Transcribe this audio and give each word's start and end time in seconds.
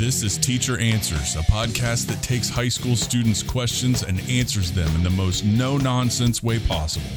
This 0.00 0.22
is 0.22 0.38
Teacher 0.38 0.78
Answers, 0.78 1.36
a 1.36 1.40
podcast 1.40 2.06
that 2.06 2.22
takes 2.22 2.48
high 2.48 2.70
school 2.70 2.96
students' 2.96 3.42
questions 3.42 4.02
and 4.02 4.18
answers 4.30 4.72
them 4.72 4.88
in 4.94 5.02
the 5.02 5.10
most 5.10 5.44
no 5.44 5.76
nonsense 5.76 6.42
way 6.42 6.58
possible. 6.58 7.10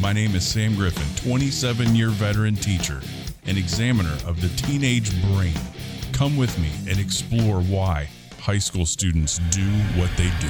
My 0.00 0.14
name 0.14 0.34
is 0.34 0.42
Sam 0.42 0.74
Griffin, 0.74 1.04
27 1.22 1.94
year 1.94 2.08
veteran 2.08 2.56
teacher 2.56 3.02
and 3.44 3.58
examiner 3.58 4.16
of 4.26 4.40
the 4.40 4.48
teenage 4.56 5.10
brain. 5.34 5.52
Come 6.14 6.38
with 6.38 6.58
me 6.58 6.70
and 6.88 6.98
explore 6.98 7.60
why 7.60 8.08
high 8.38 8.56
school 8.56 8.86
students 8.86 9.38
do 9.50 9.66
what 10.00 10.08
they 10.16 10.32
do. 10.40 10.48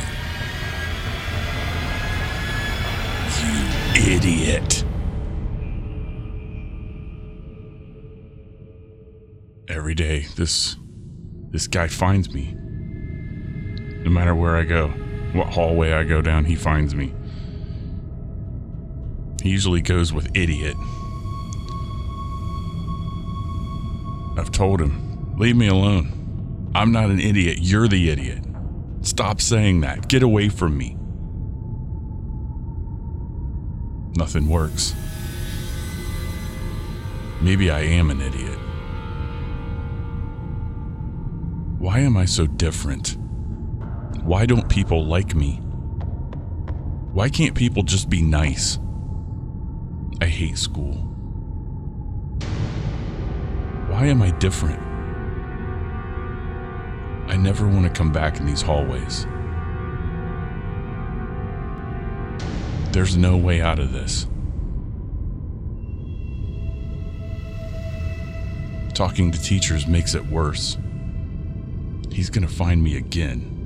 You 3.43 4.15
idiot. 4.15 4.85
Every 9.67 9.97
day, 9.97 10.27
this 10.37 10.77
this 11.51 11.67
guy 11.67 11.89
finds 11.89 12.33
me. 12.33 12.55
No 14.05 14.11
matter 14.11 14.35
where 14.35 14.57
I 14.57 14.65
go, 14.65 14.89
what 15.33 15.49
hallway 15.49 15.93
I 15.93 16.05
go 16.05 16.23
down, 16.23 16.45
he 16.45 16.55
finds 16.55 16.95
me. 16.95 17.13
He 19.43 19.51
usually 19.51 19.81
goes 19.81 20.13
with 20.13 20.29
idiot. 20.37 20.77
I've 24.37 24.51
told 24.51 24.81
him, 24.81 25.37
leave 25.39 25.57
me 25.57 25.69
alone. 25.69 26.71
I'm 26.75 26.93
not 26.93 27.11
an 27.11 27.21
idiot. 27.21 27.59
You're 27.61 27.89
the 27.89 28.11
idiot. 28.11 28.45
Stop 29.03 29.41
saying 29.41 29.81
that. 29.81 30.09
Get 30.09 30.23
away 30.23 30.49
from 30.49 30.77
me. 30.77 30.97
Nothing 34.17 34.49
works. 34.49 34.95
Maybe 37.41 37.71
I 37.71 37.81
am 37.81 38.11
an 38.11 38.21
idiot. 38.21 38.59
Why 41.81 42.01
am 42.01 42.15
I 42.19 42.27
so 42.27 42.47
different? 42.47 43.17
Why 44.23 44.45
don't 44.45 44.69
people 44.69 45.07
like 45.07 45.35
me? 45.35 45.63
Why 47.15 47.31
can't 47.31 47.55
people 47.55 47.83
just 47.83 48.11
be 48.11 48.21
nice? 48.21 48.79
I 50.21 50.27
hate 50.27 50.59
school. 50.59 50.97
Why 53.89 54.09
am 54.09 54.21
I 54.21 54.31
different? 54.33 54.79
I 57.33 57.39
never 57.39 57.67
want 57.67 57.85
to 57.85 57.91
come 57.91 58.13
back 58.13 58.39
in 58.39 58.45
these 58.45 58.61
hallways. 58.61 59.25
There's 62.93 63.17
no 63.17 63.39
way 63.39 63.63
out 63.63 63.79
of 63.79 63.91
this. 63.91 64.27
Talking 68.93 69.31
to 69.31 69.43
teachers 69.43 69.87
makes 69.87 70.15
it 70.15 70.27
worse. 70.27 70.77
He's 72.13 72.29
to 72.47 72.53
find 72.53 72.83
me 72.83 72.97
again. 72.97 73.57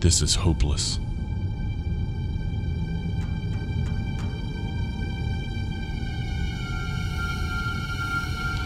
This 0.00 0.22
is 0.22 0.34
hopeless. 0.34 0.98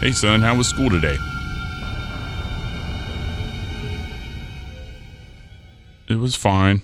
Hey, 0.00 0.12
son, 0.12 0.42
how 0.42 0.56
was 0.56 0.69
school 0.69 0.91
today? 0.91 1.16
It 6.08 6.16
was 6.16 6.34
fine. 6.34 6.83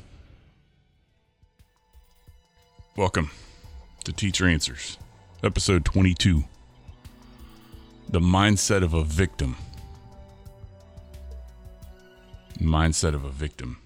Welcome 2.97 3.31
to 4.05 4.13
Teacher 4.13 4.47
Answers, 4.47 4.97
episode 5.43 5.85
22 5.85 6.45
The 8.09 8.21
Mindset 8.21 8.83
of 8.83 8.95
a 8.95 9.05
Victim. 9.05 9.57
Mindset 12.61 13.15
of 13.15 13.25
a 13.25 13.31
Victim. 13.31 13.79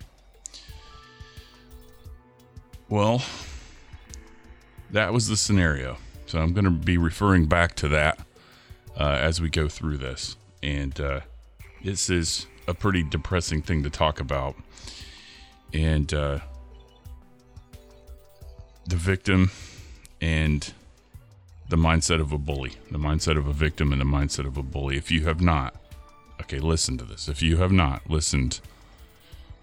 Well, 2.89 3.23
that 4.91 5.13
was 5.13 5.29
the 5.29 5.37
scenario. 5.37 5.97
So 6.27 6.39
I'm 6.39 6.53
going 6.53 6.65
to 6.65 6.71
be 6.71 6.99
referring 6.99 7.47
back 7.47 7.75
to 7.77 7.89
that 7.89 8.19
uh, 8.99 9.19
as 9.21 9.41
we 9.41 9.49
go 9.51 9.69
through 9.69 9.99
this. 9.99 10.37
And 10.63 10.99
uh, 11.01 11.21
this 11.83 12.11
is 12.11 12.47
a 12.67 12.75
pretty 12.75 13.03
depressing 13.03 13.63
thing 13.63 13.83
to 13.83 13.91
talk 13.91 14.21
about. 14.21 14.57
And 15.73 16.13
uh, 16.15 16.41
the 18.87 18.97
victim 18.97 19.51
and 20.21 20.73
the 21.69 21.77
mindset 21.77 22.21
of 22.21 22.33
a 22.33 22.39
bully, 22.39 22.73
the 22.91 22.99
mindset 22.99 23.37
of 23.37 23.47
a 23.47 23.53
victim 23.53 23.93
and 23.93 24.01
the 24.01 24.07
mindset 24.07 24.47
of 24.47 24.57
a 24.57 24.63
bully. 24.63 24.97
If 24.97 25.11
you 25.11 25.25
have 25.25 25.41
not, 25.41 25.75
okay, 26.43 26.61
listen 26.61 26.99
to 26.99 27.05
this. 27.05 27.29
If 27.29 27.43
you 27.43 27.57
have 27.57 27.73
not 27.73 28.09
listened 28.09 28.61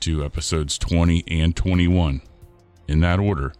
to 0.01 0.23
episodes 0.23 0.77
20 0.77 1.23
and 1.27 1.55
21 1.55 2.21
in 2.87 2.99
that 2.99 3.19
order, 3.19 3.53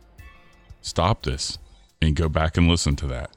stop 0.82 1.24
this 1.24 1.58
and 2.02 2.16
go 2.16 2.28
back 2.28 2.58
and 2.58 2.68
listen 2.68 2.96
to 2.98 3.08
that 3.08 3.32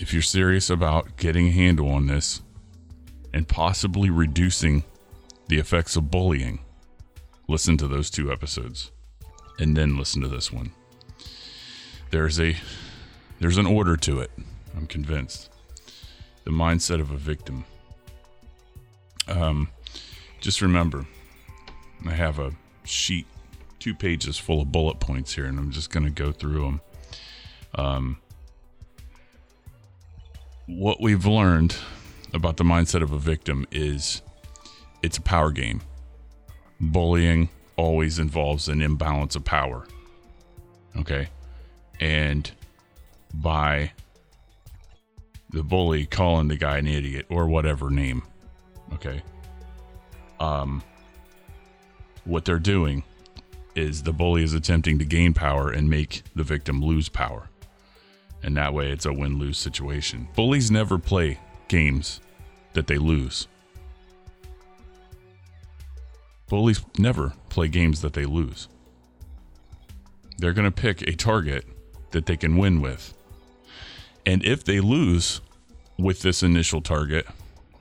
if 0.00 0.14
you're 0.14 0.22
serious 0.22 0.70
about 0.70 1.18
getting 1.18 1.48
a 1.48 1.52
handle 1.52 1.90
on 1.90 2.06
this 2.06 2.40
and 3.34 3.46
possibly 3.46 4.08
reducing 4.08 4.82
the 5.48 5.58
effects 5.58 5.94
of 5.94 6.10
bullying, 6.10 6.58
listen 7.48 7.76
to 7.76 7.86
those 7.86 8.08
two 8.08 8.32
episodes 8.32 8.90
and 9.58 9.76
then 9.76 9.98
listen 9.98 10.22
to 10.22 10.28
this 10.28 10.50
one. 10.50 10.72
There's 12.10 12.40
a 12.40 12.56
there's 13.40 13.58
an 13.58 13.66
order 13.66 13.96
to 13.98 14.20
it. 14.20 14.30
I'm 14.74 14.86
convinced. 14.86 15.50
The 16.44 16.50
mindset 16.50 17.00
of 17.00 17.10
a 17.10 17.16
victim. 17.16 17.66
Um, 19.28 19.68
just 20.40 20.62
remember, 20.62 21.06
I 22.06 22.12
have 22.12 22.38
a 22.38 22.52
sheet, 22.84 23.26
two 23.78 23.94
pages 23.94 24.38
full 24.38 24.62
of 24.62 24.72
bullet 24.72 25.00
points 25.00 25.34
here, 25.34 25.46
and 25.46 25.58
I'm 25.58 25.70
just 25.70 25.90
going 25.90 26.04
to 26.04 26.10
go 26.10 26.32
through 26.32 26.62
them. 26.62 26.80
Um, 27.74 28.18
what 30.66 31.00
we've 31.00 31.26
learned 31.26 31.76
about 32.32 32.56
the 32.56 32.64
mindset 32.64 33.02
of 33.02 33.12
a 33.12 33.18
victim 33.18 33.66
is 33.70 34.22
it's 35.02 35.18
a 35.18 35.22
power 35.22 35.50
game. 35.50 35.82
Bullying 36.80 37.48
always 37.76 38.18
involves 38.18 38.68
an 38.68 38.80
imbalance 38.80 39.36
of 39.36 39.44
power. 39.44 39.86
Okay. 40.96 41.28
And 41.98 42.50
by 43.34 43.92
the 45.50 45.62
bully 45.62 46.06
calling 46.06 46.48
the 46.48 46.56
guy 46.56 46.78
an 46.78 46.86
idiot 46.86 47.26
or 47.28 47.46
whatever 47.46 47.90
name. 47.90 48.22
Okay. 48.94 49.22
Um, 50.38 50.82
what 52.24 52.44
they're 52.44 52.58
doing 52.58 53.02
is 53.74 54.02
the 54.02 54.12
bully 54.12 54.42
is 54.42 54.54
attempting 54.54 54.98
to 54.98 55.04
gain 55.04 55.32
power 55.32 55.70
and 55.70 55.88
make 55.88 56.22
the 56.34 56.42
victim 56.44 56.82
lose 56.82 57.08
power 57.08 57.50
and 58.42 58.56
that 58.56 58.74
way 58.74 58.90
it's 58.90 59.06
a 59.06 59.12
win 59.12 59.38
lose 59.38 59.58
situation. 59.58 60.28
Bullies 60.34 60.70
never 60.70 60.98
play 60.98 61.38
games 61.68 62.20
that 62.72 62.86
they 62.86 62.98
lose. 62.98 63.46
Bullies 66.48 66.84
never 66.98 67.32
play 67.48 67.68
games 67.68 68.00
that 68.00 68.12
they 68.12 68.24
lose. 68.24 68.68
They're 70.38 70.52
going 70.52 70.70
to 70.70 70.70
pick 70.70 71.02
a 71.02 71.12
target 71.12 71.64
that 72.12 72.26
they 72.26 72.36
can 72.36 72.56
win 72.56 72.80
with. 72.80 73.14
And 74.26 74.44
if 74.44 74.64
they 74.64 74.80
lose 74.80 75.40
with 75.98 76.22
this 76.22 76.42
initial 76.42 76.80
target, 76.80 77.26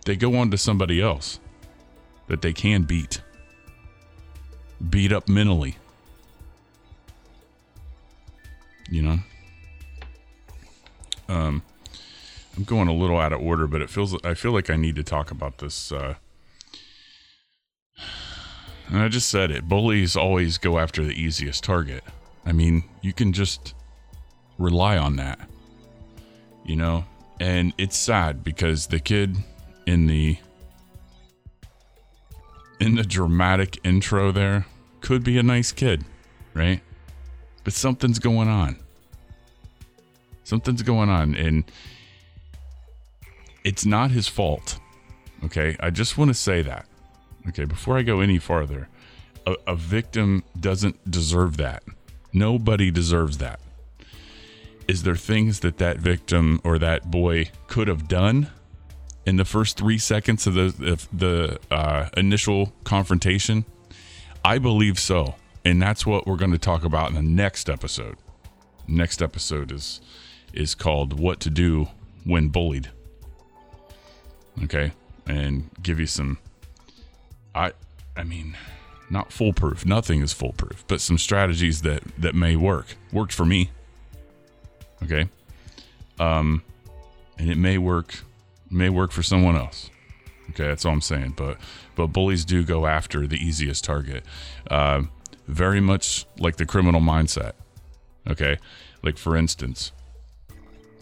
they 0.05 0.15
go 0.15 0.35
on 0.35 0.51
to 0.51 0.57
somebody 0.57 1.01
else 1.01 1.39
that 2.27 2.41
they 2.41 2.53
can 2.53 2.83
beat. 2.83 3.21
Beat 4.87 5.11
up 5.11 5.27
mentally. 5.27 5.77
You 8.89 9.01
know? 9.01 9.19
Um, 11.27 11.61
I'm 12.57 12.63
going 12.63 12.87
a 12.87 12.93
little 12.93 13.19
out 13.19 13.31
of 13.33 13.41
order, 13.41 13.67
but 13.67 13.81
it 13.81 13.89
feels 13.89 14.15
I 14.23 14.33
feel 14.33 14.51
like 14.51 14.69
I 14.69 14.75
need 14.75 14.95
to 14.95 15.03
talk 15.03 15.31
about 15.31 15.59
this. 15.59 15.91
Uh, 15.91 16.15
I 18.91 19.07
just 19.07 19.29
said 19.29 19.51
it. 19.51 19.69
Bullies 19.69 20.15
always 20.15 20.57
go 20.57 20.79
after 20.79 21.03
the 21.03 21.13
easiest 21.13 21.63
target. 21.63 22.03
I 22.45 22.51
mean, 22.51 22.83
you 23.01 23.13
can 23.13 23.33
just 23.33 23.75
rely 24.57 24.97
on 24.97 25.17
that, 25.17 25.39
you 26.65 26.75
know. 26.75 27.05
And 27.39 27.73
it's 27.77 27.95
sad 27.95 28.43
because 28.43 28.87
the 28.87 28.99
kid 28.99 29.37
in 29.85 30.07
the 30.07 30.37
in 32.79 32.95
the 32.95 33.03
dramatic 33.03 33.79
intro 33.83 34.31
there 34.31 34.65
could 35.01 35.23
be 35.23 35.37
a 35.37 35.43
nice 35.43 35.71
kid, 35.71 36.03
right? 36.53 36.81
But 37.63 37.73
something's 37.73 38.19
going 38.19 38.47
on. 38.47 38.77
Something's 40.43 40.81
going 40.81 41.09
on, 41.09 41.35
and 41.35 41.63
it's 43.63 43.85
not 43.85 44.11
his 44.11 44.27
fault. 44.27 44.79
Okay, 45.43 45.77
I 45.79 45.89
just 45.89 46.17
want 46.17 46.29
to 46.29 46.33
say 46.33 46.61
that. 46.63 46.85
Okay, 47.47 47.65
before 47.65 47.97
I 47.97 48.01
go 48.01 48.19
any 48.19 48.39
farther, 48.39 48.89
a, 49.45 49.55
a 49.67 49.75
victim 49.75 50.43
doesn't 50.59 51.09
deserve 51.09 51.57
that. 51.57 51.83
Nobody 52.33 52.91
deserves 52.91 53.37
that. 53.37 53.59
Is 54.87 55.03
there 55.03 55.15
things 55.15 55.59
that 55.59 55.77
that 55.77 55.97
victim 55.97 56.59
or 56.63 56.79
that 56.79 57.11
boy 57.11 57.51
could 57.67 57.87
have 57.87 58.07
done 58.07 58.49
in 59.25 59.35
the 59.35 59.45
first 59.45 59.77
three 59.77 59.99
seconds 59.99 60.47
of 60.47 60.55
the 60.55 60.91
of 60.91 61.07
the 61.17 61.59
uh, 61.69 62.09
initial 62.17 62.73
confrontation? 62.83 63.65
I 64.43 64.57
believe 64.57 64.99
so, 64.99 65.35
and 65.65 65.81
that's 65.81 66.05
what 66.05 66.25
we're 66.25 66.37
going 66.37 66.51
to 66.51 66.57
talk 66.57 66.83
about 66.83 67.09
in 67.09 67.15
the 67.15 67.21
next 67.21 67.69
episode. 67.69 68.17
Next 68.87 69.21
episode 69.21 69.71
is 69.71 70.01
is 70.53 70.75
called 70.75 71.19
"What 71.19 71.39
to 71.41 71.49
Do 71.49 71.89
When 72.23 72.49
Bullied." 72.49 72.89
Okay, 74.63 74.91
and 75.27 75.69
give 75.81 75.99
you 75.99 76.07
some. 76.07 76.39
I 77.53 77.73
I 78.15 78.23
mean, 78.23 78.57
not 79.09 79.31
foolproof. 79.31 79.85
Nothing 79.85 80.21
is 80.21 80.33
foolproof, 80.33 80.83
but 80.87 81.01
some 81.01 81.17
strategies 81.17 81.81
that 81.81 82.03
that 82.17 82.35
may 82.35 82.55
work. 82.55 82.95
Worked 83.11 83.33
for 83.33 83.45
me. 83.45 83.69
Okay, 85.03 85.29
um, 86.19 86.63
and 87.37 87.49
it 87.49 87.57
may 87.57 87.77
work 87.77 88.23
may 88.69 88.89
work 88.89 89.11
for 89.11 89.23
someone 89.23 89.55
else. 89.55 89.89
Okay, 90.51 90.65
that's 90.67 90.85
all 90.85 90.93
I'm 90.93 91.01
saying. 91.01 91.33
But 91.37 91.57
but 91.99 92.13
bullies 92.13 92.45
do 92.45 92.63
go 92.63 92.85
after 92.85 93.27
the 93.27 93.35
easiest 93.35 93.83
target, 93.83 94.23
uh, 94.71 95.01
very 95.49 95.81
much 95.81 96.25
like 96.37 96.55
the 96.55 96.65
criminal 96.65 97.01
mindset. 97.01 97.51
Okay, 98.25 98.57
like 99.03 99.17
for 99.17 99.35
instance, 99.35 99.91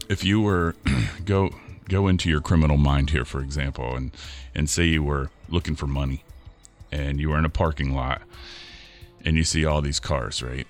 if 0.10 0.24
you 0.24 0.42
were 0.42 0.74
go 1.26 1.52
go 1.88 2.08
into 2.08 2.32
your 2.32 2.42
criminal 2.42 2.78
mind 2.78 3.12
here, 3.12 3.26
for 3.26 3.42
example, 3.42 3.96
and 3.96 4.10
and 4.56 4.72
say 4.72 4.86
you 4.86 5.04
were 5.04 5.30
looking 5.50 5.76
for 5.76 5.86
money, 5.86 6.24
and 6.92 7.20
you 7.20 7.30
were 7.30 7.38
in 7.38 7.46
a 7.46 7.50
parking 7.50 7.94
lot, 7.94 8.24
and 9.24 9.38
you 9.38 9.44
see 9.44 9.66
all 9.66 9.84
these 9.84 10.00
cars, 10.00 10.42
right? 10.42 10.66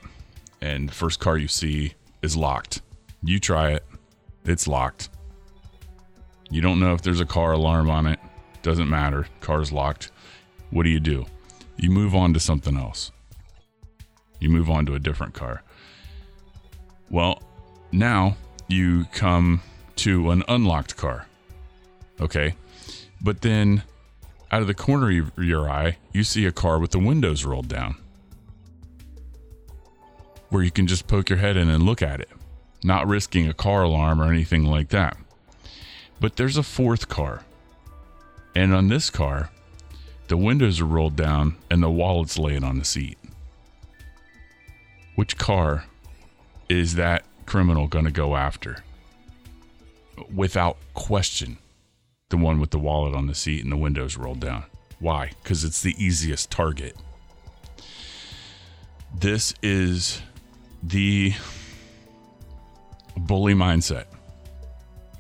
And 0.60 0.90
the 0.90 0.94
first 0.94 1.22
car 1.22 1.38
you 1.38 1.48
see 1.48 1.94
is 2.22 2.36
locked. 2.36 2.82
You 3.24 3.40
try 3.40 3.72
it, 3.72 3.86
it's 4.44 4.68
locked. 4.68 5.08
You 6.50 6.60
don't 6.60 6.82
know 6.82 6.94
if 6.94 7.02
there's 7.02 7.22
a 7.22 7.26
car 7.26 7.54
alarm 7.54 7.90
on 7.90 8.08
it. 8.08 8.20
Doesn't 8.62 8.90
matter. 8.90 9.28
Car's 9.40 9.72
locked. 9.72 10.12
What 10.72 10.84
do 10.84 10.90
you 10.90 11.00
do? 11.00 11.26
You 11.78 11.90
move 11.92 12.16
on 12.16 12.34
to 12.34 12.40
something 12.40 12.78
else. 12.78 13.12
You 14.40 14.50
move 14.50 14.70
on 14.70 14.86
to 14.88 14.96
a 14.96 15.00
different 15.00 15.34
car. 15.34 15.64
Well, 17.10 17.42
now 17.92 18.36
you 18.68 19.06
come 19.14 19.62
to 19.98 20.32
an 20.32 20.44
unlocked 20.48 20.98
car. 20.98 21.28
Okay. 22.20 22.56
But 23.22 23.42
then 23.42 23.84
out 24.52 24.62
of 24.62 24.68
the 24.68 24.74
corner 24.74 25.10
of 25.20 25.32
your 25.38 25.70
eye, 25.70 25.98
you 26.14 26.24
see 26.24 26.46
a 26.46 26.52
car 26.52 26.80
with 26.80 26.92
the 26.92 27.00
windows 27.00 27.46
rolled 27.46 27.68
down 27.68 27.96
where 30.50 30.64
you 30.64 30.72
can 30.72 30.88
just 30.88 31.08
poke 31.08 31.30
your 31.30 31.40
head 31.40 31.58
in 31.58 31.70
and 31.70 31.84
look 31.84 32.02
at 32.02 32.22
it, 32.22 32.30
not 32.84 33.08
risking 33.08 33.48
a 33.48 33.54
car 33.54 33.84
alarm 33.84 34.22
or 34.22 34.32
anything 34.32 34.64
like 34.64 34.90
that. 34.90 35.18
But 36.20 36.36
there's 36.36 36.58
a 36.58 36.64
fourth 36.64 37.10
car. 37.10 37.44
And 38.56 38.74
on 38.74 38.88
this 38.88 39.10
car, 39.10 39.52
the 40.28 40.38
windows 40.38 40.82
are 40.82 40.86
rolled 40.86 41.16
down 41.16 41.56
and 41.70 41.82
the 41.82 41.90
wallet's 41.90 42.38
laying 42.38 42.64
on 42.64 42.80
the 42.80 42.86
seat. 42.86 43.18
Which 45.16 45.38
car 45.38 45.86
is 46.70 46.96
that 46.96 47.24
criminal 47.46 47.88
going 47.88 48.06
to 48.06 48.12
go 48.12 48.36
after? 48.36 48.84
Without 50.34 50.78
question, 50.94 51.58
the 52.30 52.38
one 52.38 52.60
with 52.60 52.72
the 52.72 52.80
wallet 52.80 53.16
on 53.16 53.28
the 53.28 53.36
seat 53.36 53.64
and 53.64 53.72
the 53.72 53.78
windows 53.78 54.18
rolled 54.18 54.42
down. 54.42 54.66
Why? 55.00 55.32
Because 55.42 55.64
it's 55.64 55.82
the 55.82 55.96
easiest 56.04 56.52
target. 56.52 56.96
This 59.16 59.54
is 59.64 60.22
the 60.84 61.34
bully 63.16 63.54
mindset. 63.54 64.06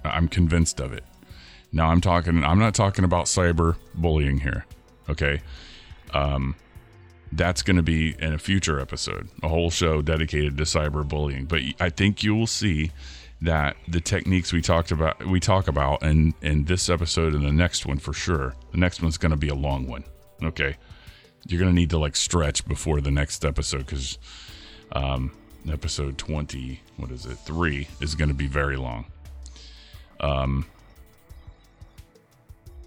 I'm 0.04 0.27
convinced 0.27 0.80
of 0.80 0.94
it. 0.94 1.04
Now 1.71 1.89
I'm 1.89 2.01
talking 2.01 2.44
I'm 2.44 2.59
not 2.59 2.75
talking 2.75 3.06
about 3.06 3.25
cyber 3.25 3.75
bullying 3.95 4.39
here. 4.39 4.65
Okay. 5.09 5.42
Um 6.13 6.56
that's 7.33 7.62
going 7.62 7.75
to 7.75 7.83
be 7.83 8.15
in 8.19 8.33
a 8.33 8.38
future 8.38 8.80
episode, 8.80 9.27
a 9.44 9.50
whole 9.50 9.69
show 9.69 10.01
dedicated 10.01 10.56
to 10.57 10.63
cyberbullying. 10.63 11.45
But 11.45 11.59
I 11.77 11.89
think 11.89 12.24
you 12.24 12.33
will 12.33 12.48
see 12.48 12.92
that 13.42 13.75
the 13.86 14.00
techniques 14.00 14.54
we 14.54 14.62
talked 14.62 14.92
about 14.92 15.25
we 15.25 15.39
talk 15.39 15.68
about 15.68 16.04
in 16.04 16.33
in 16.42 16.65
this 16.65 16.89
episode 16.89 17.33
and 17.33 17.45
the 17.45 17.51
next 17.51 17.86
one 17.86 17.98
for 17.98 18.13
sure. 18.13 18.56
The 18.71 18.77
next 18.77 19.01
one's 19.01 19.18
going 19.18 19.31
to 19.31 19.38
be 19.38 19.50
a 19.50 19.56
long 19.56 19.88
one. 19.88 20.04
Okay. 20.42 20.77
You're 21.48 21.59
going 21.59 21.71
to 21.71 21.75
need 21.75 21.92
to 21.92 21.98
like 21.98 22.15
stretch 22.15 22.68
before 22.68 23.01
the 23.01 23.12
next 23.12 23.45
episode 23.45 23.86
cuz 23.88 24.18
um 24.94 25.31
episode 25.69 26.18
20, 26.18 26.80
what 26.95 27.12
is 27.12 27.25
it? 27.25 27.38
3 27.39 27.88
is 28.00 28.15
going 28.15 28.30
to 28.30 28.33
be 28.33 28.48
very 28.48 28.77
long 28.77 29.06
um, 30.19 30.65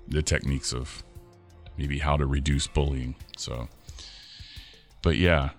the 0.09 0.23
techniques 0.23 0.73
of 0.73 1.03
maybe 1.77 1.99
how 1.99 2.17
to 2.17 2.27
reduce 2.27 2.67
bullying. 2.67 3.15
So, 3.37 3.69
but 5.03 5.17
yeah, 5.17 5.51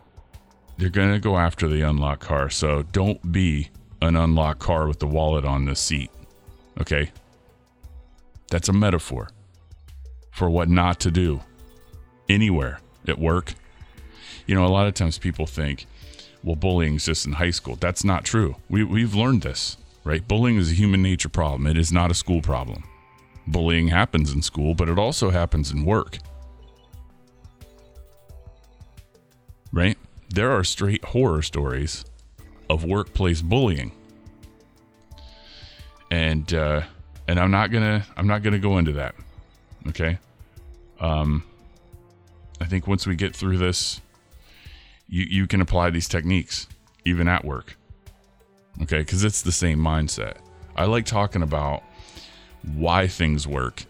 they're 0.78 0.90
going 0.90 1.14
to 1.14 1.20
go 1.20 1.38
after 1.38 1.68
the 1.68 1.82
unlocked 1.82 2.22
car. 2.22 2.50
So 2.50 2.84
don't 2.84 3.32
be 3.32 3.70
an 4.02 4.16
unlocked 4.16 4.60
car 4.60 4.88
with 4.88 5.00
the 5.00 5.08
wallet 5.08 5.46
on 5.46 5.66
the 5.66 5.76
seat. 5.76 6.12
Okay? 6.80 7.12
That's 8.50 8.70
a 8.70 8.74
metaphor 8.74 9.30
for 10.32 10.50
what 10.50 10.70
not 10.70 11.00
to 11.02 11.12
do 11.12 11.42
anywhere 12.30 12.80
at 13.08 13.20
work. 13.20 13.54
You 14.48 14.56
know, 14.56 14.66
a 14.66 14.70
lot 14.70 14.88
of 14.88 14.94
times 14.94 15.18
people 15.18 15.46
think, 15.46 15.86
well, 16.44 16.56
bullying's 16.56 17.06
just 17.06 17.26
in 17.26 17.34
high 17.34 17.52
school. 17.52 17.76
That's 17.76 18.04
not 18.04 18.26
true. 18.26 18.56
We, 18.70 18.84
we've 18.84 19.14
learned 19.14 19.44
this 19.44 19.78
right? 20.04 20.28
Bullying 20.28 20.58
is 20.58 20.72
a 20.72 20.76
human 20.76 21.02
nature 21.02 21.30
problem, 21.30 21.68
it 21.68 21.78
is 21.78 21.92
not 21.92 22.12
a 22.12 22.14
school 22.14 22.42
problem. 22.42 22.84
Bullying 23.48 23.88
happens 23.88 24.32
in 24.32 24.42
school, 24.42 24.76
but 24.76 24.90
it 24.90 25.00
also 25.00 25.30
happens 25.30 25.72
in 25.72 25.86
work. 25.86 26.18
Right? 29.72 29.98
There 30.30 30.52
are 30.52 30.64
straight 30.64 31.04
horror 31.06 31.42
stories 31.42 32.06
of 32.70 32.86
workplace 32.86 33.42
bullying. 33.42 33.92
And 36.10 36.54
uh, 36.54 36.82
and 37.28 37.40
I'm 37.40 37.52
not 37.52 37.72
gonna 37.72 38.06
I'm 38.18 38.28
not 38.28 38.44
gonna 38.44 38.60
go 38.60 38.78
into 38.78 38.94
that. 38.94 39.16
Okay. 39.88 40.20
Um 41.00 41.44
I 42.60 42.66
think 42.66 42.88
once 42.88 43.08
we 43.08 43.16
get 43.16 43.36
through 43.36 43.58
this, 43.58 44.02
you, 45.10 45.24
you 45.24 45.48
can 45.48 45.62
apply 45.62 45.90
these 45.90 46.08
techniques 46.08 46.68
even 47.06 47.28
at 47.28 47.44
work. 47.44 47.76
Okay, 48.84 49.00
because 49.00 49.24
it's 49.24 49.42
the 49.42 49.52
same 49.52 49.80
mindset. 49.80 50.38
I 50.76 50.86
like 50.86 51.06
talking 51.06 51.42
about 51.42 51.84
why 52.64 53.08
things 53.08 53.48
work 53.48 53.86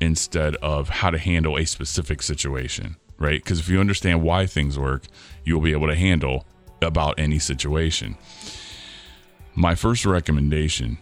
instead 0.00 0.56
of 0.56 0.88
how 0.88 1.10
to 1.10 1.18
handle 1.18 1.56
a 1.56 1.64
specific 1.64 2.22
situation, 2.22 2.96
right? 3.18 3.42
Because 3.42 3.60
if 3.60 3.68
you 3.68 3.80
understand 3.80 4.22
why 4.22 4.46
things 4.46 4.78
work, 4.78 5.04
you'll 5.44 5.60
be 5.60 5.72
able 5.72 5.86
to 5.86 5.94
handle 5.94 6.44
about 6.82 7.18
any 7.18 7.38
situation. 7.38 8.16
My 9.54 9.74
first 9.74 10.04
recommendation 10.04 10.98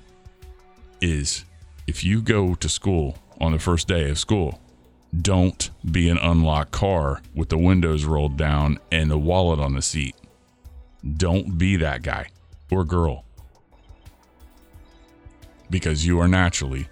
is 1.01 1.45
if 1.87 2.05
you 2.05 2.23
go 2.23 2.55
to 2.55 2.69
school 2.69 3.19
on 3.41 3.53
the 3.53 3.59
first 3.59 3.89
day 3.89 4.09
of 4.11 4.19
school, 4.19 4.61
don't 5.21 5.71
be 5.91 6.09
an 6.09 6.19
unlocked 6.19 6.73
car 6.73 7.21
with 7.35 7.49
the 7.49 7.59
windows 7.59 8.05
rolled 8.05 8.37
down 8.37 8.79
and 8.91 9.11
the 9.11 9.19
wallet 9.19 9.61
on 9.61 9.75
the 9.75 9.83
seat. 9.83 10.15
Don't 11.17 11.59
be 11.59 11.77
that 11.77 12.03
guy 12.03 12.29
or 12.71 12.85
girl 12.85 13.25
because 15.71 16.07
you 16.07 16.21
are 16.21 16.29
naturally. 16.29 16.89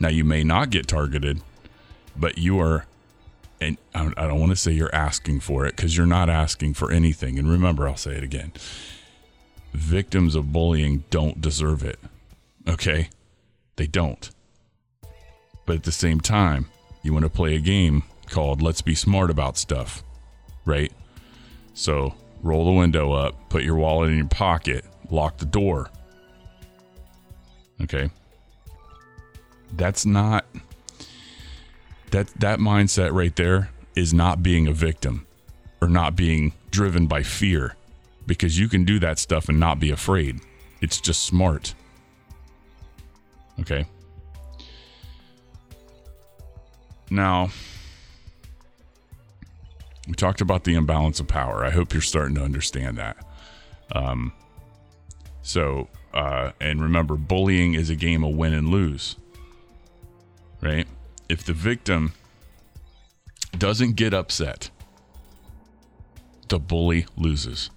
Now, 0.00 0.08
you 0.08 0.24
may 0.24 0.42
not 0.42 0.70
get 0.70 0.88
targeted, 0.88 1.42
but 2.16 2.38
you 2.38 2.58
are, 2.58 2.86
and 3.60 3.76
I 3.94 4.26
don't 4.26 4.40
want 4.40 4.50
to 4.50 4.56
say 4.56 4.72
you're 4.72 4.94
asking 4.94 5.40
for 5.40 5.66
it 5.66 5.76
because 5.76 5.96
you're 5.96 6.06
not 6.06 6.28
asking 6.28 6.74
for 6.74 6.90
anything. 6.90 7.38
And 7.38 7.48
remember, 7.48 7.86
I'll 7.86 7.96
say 7.96 8.16
it 8.16 8.24
again 8.24 8.52
victims 9.72 10.34
of 10.34 10.52
bullying 10.52 11.04
don't 11.10 11.40
deserve 11.40 11.84
it. 11.84 11.98
Okay? 12.68 13.08
They 13.76 13.86
don't. 13.86 14.30
But 15.66 15.76
at 15.76 15.82
the 15.84 15.92
same 15.92 16.20
time, 16.20 16.66
you 17.02 17.12
want 17.12 17.24
to 17.24 17.30
play 17.30 17.54
a 17.54 17.60
game 17.60 18.02
called 18.28 18.62
Let's 18.62 18.82
Be 18.82 18.94
Smart 18.94 19.30
About 19.30 19.56
Stuff, 19.56 20.02
right? 20.64 20.92
So 21.74 22.14
roll 22.42 22.64
the 22.64 22.78
window 22.78 23.12
up, 23.12 23.48
put 23.48 23.62
your 23.62 23.76
wallet 23.76 24.10
in 24.10 24.18
your 24.18 24.26
pocket, 24.26 24.84
lock 25.10 25.38
the 25.38 25.46
door. 25.46 25.90
Okay. 27.82 28.10
That's 29.72 30.04
not 30.04 30.44
that 32.10 32.28
that 32.40 32.58
mindset 32.58 33.12
right 33.12 33.34
there 33.34 33.70
is 33.94 34.12
not 34.12 34.42
being 34.42 34.66
a 34.66 34.72
victim 34.72 35.26
or 35.80 35.88
not 35.88 36.16
being 36.16 36.52
driven 36.70 37.06
by 37.06 37.22
fear 37.22 37.76
because 38.26 38.58
you 38.58 38.68
can 38.68 38.84
do 38.84 38.98
that 38.98 39.18
stuff 39.18 39.48
and 39.48 39.58
not 39.58 39.80
be 39.80 39.90
afraid. 39.90 40.40
It's 40.80 41.00
just 41.00 41.24
smart. 41.24 41.74
Okay. 43.60 43.86
Now, 47.10 47.50
we 50.06 50.14
talked 50.14 50.40
about 50.40 50.64
the 50.64 50.74
imbalance 50.74 51.20
of 51.20 51.28
power. 51.28 51.64
I 51.64 51.70
hope 51.70 51.92
you're 51.92 52.02
starting 52.02 52.36
to 52.36 52.42
understand 52.42 52.98
that. 52.98 53.16
Um, 53.92 54.32
so, 55.42 55.88
uh, 56.14 56.52
and 56.60 56.80
remember, 56.80 57.16
bullying 57.16 57.74
is 57.74 57.90
a 57.90 57.96
game 57.96 58.22
of 58.24 58.34
win 58.34 58.54
and 58.54 58.68
lose, 58.68 59.16
right? 60.60 60.86
if 61.30 61.44
the 61.44 61.52
victim 61.52 62.12
doesn't 63.56 63.94
get 63.94 64.12
upset, 64.12 64.68
the 66.48 66.58
bully 66.58 67.06
loses. 67.16 67.70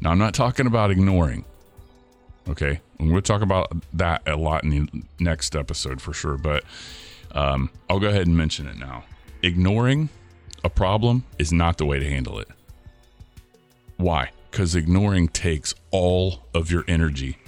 Now, 0.00 0.12
I'm 0.12 0.18
not 0.18 0.32
talking 0.32 0.66
about 0.66 0.92
ignoring. 0.92 1.44
Okay. 2.48 2.80
And 3.00 3.12
we'll 3.12 3.20
talk 3.20 3.42
about 3.42 3.72
that 3.94 4.22
a 4.28 4.36
lot 4.36 4.62
in 4.62 4.70
the 4.70 5.02
next 5.18 5.56
episode 5.56 6.00
for 6.00 6.12
sure. 6.12 6.36
But 6.36 6.62
um, 7.32 7.68
I'll 7.90 7.98
go 7.98 8.06
ahead 8.08 8.28
and 8.28 8.36
mention 8.36 8.68
it 8.68 8.78
now. 8.78 9.02
Ignoring 9.42 10.08
a 10.62 10.70
problem 10.70 11.24
is 11.40 11.52
not 11.52 11.78
the 11.78 11.84
way 11.84 11.98
to 11.98 12.08
handle 12.08 12.38
it. 12.38 12.48
Why? 13.96 14.30
Because 14.50 14.76
ignoring 14.76 15.28
takes 15.28 15.74
all 15.90 16.44
of 16.54 16.70
your 16.70 16.84
energy, 16.86 17.38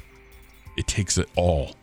it 0.77 0.89
takes 0.89 1.19
it 1.19 1.29
all. 1.37 1.77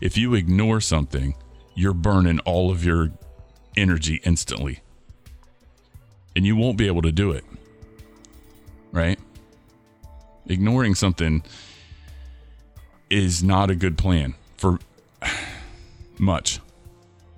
If 0.00 0.16
you 0.16 0.34
ignore 0.34 0.80
something, 0.80 1.34
you're 1.74 1.94
burning 1.94 2.38
all 2.40 2.70
of 2.70 2.84
your 2.84 3.10
energy 3.76 4.20
instantly. 4.24 4.80
And 6.34 6.44
you 6.44 6.56
won't 6.56 6.76
be 6.76 6.86
able 6.86 7.02
to 7.02 7.12
do 7.12 7.30
it. 7.30 7.44
Right? 8.92 9.18
Ignoring 10.46 10.94
something 10.94 11.42
is 13.10 13.42
not 13.42 13.70
a 13.70 13.74
good 13.74 13.96
plan 13.96 14.34
for 14.56 14.78
much. 16.18 16.60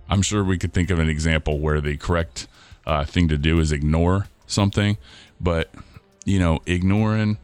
I'm 0.08 0.22
sure 0.22 0.42
we 0.42 0.58
could 0.58 0.72
think 0.72 0.90
of 0.90 0.98
an 0.98 1.08
example 1.08 1.58
where 1.58 1.80
the 1.80 1.96
correct 1.96 2.48
uh, 2.86 3.04
thing 3.04 3.28
to 3.28 3.36
do 3.36 3.60
is 3.60 3.72
ignore 3.72 4.26
something, 4.46 4.96
but 5.40 5.70
you 6.24 6.38
know, 6.38 6.60
ignoring 6.66 7.38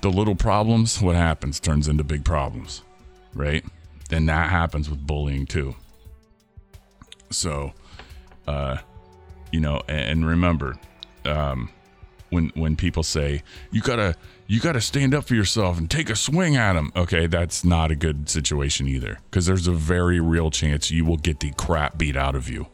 the 0.00 0.10
little 0.10 0.34
problems, 0.34 1.00
what 1.00 1.16
happens 1.16 1.60
turns 1.60 1.88
into 1.88 2.04
big 2.04 2.24
problems, 2.24 2.82
right? 3.34 3.64
And 4.10 4.28
that 4.28 4.50
happens 4.50 4.90
with 4.90 5.06
bullying 5.06 5.46
too. 5.46 5.74
So, 7.30 7.72
uh, 8.46 8.78
you 9.52 9.60
know, 9.60 9.82
and, 9.88 10.26
remember, 10.26 10.76
um, 11.24 11.70
when 12.30 12.50
when 12.54 12.76
people 12.76 13.02
say 13.02 13.42
you 13.72 13.80
gotta 13.80 14.14
you 14.46 14.60
gotta 14.60 14.80
stand 14.80 15.14
up 15.14 15.24
for 15.24 15.34
yourself 15.34 15.78
and 15.78 15.90
take 15.90 16.08
a 16.10 16.16
swing 16.16 16.56
at 16.56 16.74
them, 16.74 16.92
okay, 16.94 17.26
that's 17.26 17.64
not 17.64 17.90
a 17.90 17.96
good 17.96 18.28
situation 18.28 18.86
either, 18.86 19.18
because 19.30 19.46
there's 19.46 19.66
a 19.66 19.72
very 19.72 20.20
real 20.20 20.50
chance 20.50 20.90
you 20.90 21.04
will 21.04 21.16
get 21.16 21.40
the 21.40 21.52
crap 21.52 21.98
beat 21.98 22.16
out 22.16 22.34
of 22.36 22.48
you, 22.48 22.68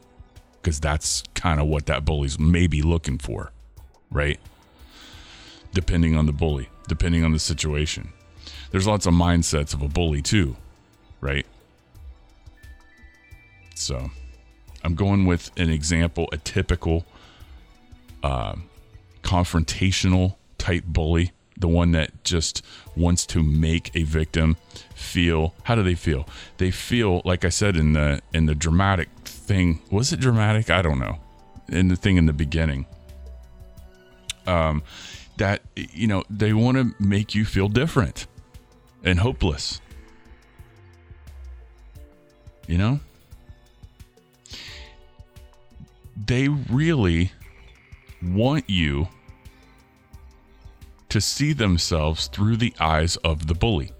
because 0.61 0.79
that's 0.79 1.23
kind 1.35 1.59
of 1.61 1.67
what 1.67 1.87
that 1.87 2.05
bully's 2.05 2.39
maybe 2.39 2.83
looking 2.83 3.19
for, 3.19 3.51
right? 4.11 4.39
Depending 5.73 6.17
on 6.17 6.27
the 6.27 6.33
bully, 6.33 6.69
depending 6.89 7.25
on 7.25 7.33
the 7.33 7.39
situation, 7.39 8.13
there's 8.71 8.87
lots 8.87 9.07
of 9.07 9.15
mindsets 9.15 9.75
of 9.75 9.83
a 9.83 9.89
bully 9.89 10.23
too, 10.23 10.57
right? 11.21 11.47
So, 13.75 14.11
I'm 14.83 14.95
going 14.95 15.27
with 15.27 15.51
an 15.57 15.71
example, 15.71 16.29
a 16.33 16.39
typical. 16.39 17.05
Uh, 18.23 18.57
confrontational 19.27 20.37
type 20.57 20.85
bully, 20.87 21.33
the 21.59 21.67
one 21.67 21.91
that 21.91 22.23
just 22.23 22.65
wants 22.95 23.27
to 23.27 23.43
make 23.43 23.91
a 23.95 24.05
victim 24.05 24.57
feel 24.95 25.53
how 25.65 25.75
do 25.75 25.83
they 25.83 25.97
feel? 25.97 26.29
They 26.59 26.71
feel 26.71 27.23
like 27.25 27.45
I 27.45 27.49
said 27.49 27.77
in 27.77 27.93
the 27.93 28.21
in 28.33 28.47
the 28.47 28.55
dramatic 28.55 29.09
thing. 29.25 29.81
Was 29.91 30.13
it 30.13 30.21
dramatic? 30.21 30.71
I 30.71 30.81
don't 30.81 31.01
know. 31.01 31.19
In 31.69 31.89
the 31.89 31.97
thing 31.97 32.17
in 32.17 32.27
the 32.27 32.33
beginning. 32.33 32.87
Um 34.47 34.83
that 35.37 35.63
you 35.75 36.07
know, 36.07 36.25
they 36.31 36.53
want 36.53 36.77
to 36.77 37.03
make 37.03 37.35
you 37.35 37.45
feel 37.45 37.69
different 37.69 38.27
and 39.05 39.19
hopeless. 39.19 39.81
You 42.67 42.79
know? 42.79 43.01
They 46.27 46.49
really 46.49 47.33
want 48.23 48.69
you 48.69 49.09
to 51.09 51.21
see 51.21 51.53
themselves 51.53 52.27
through 52.29 52.57
the 52.57 52.75
eyes 52.81 53.17
of 53.19 53.47
the 53.47 53.55
bully. 53.55 53.93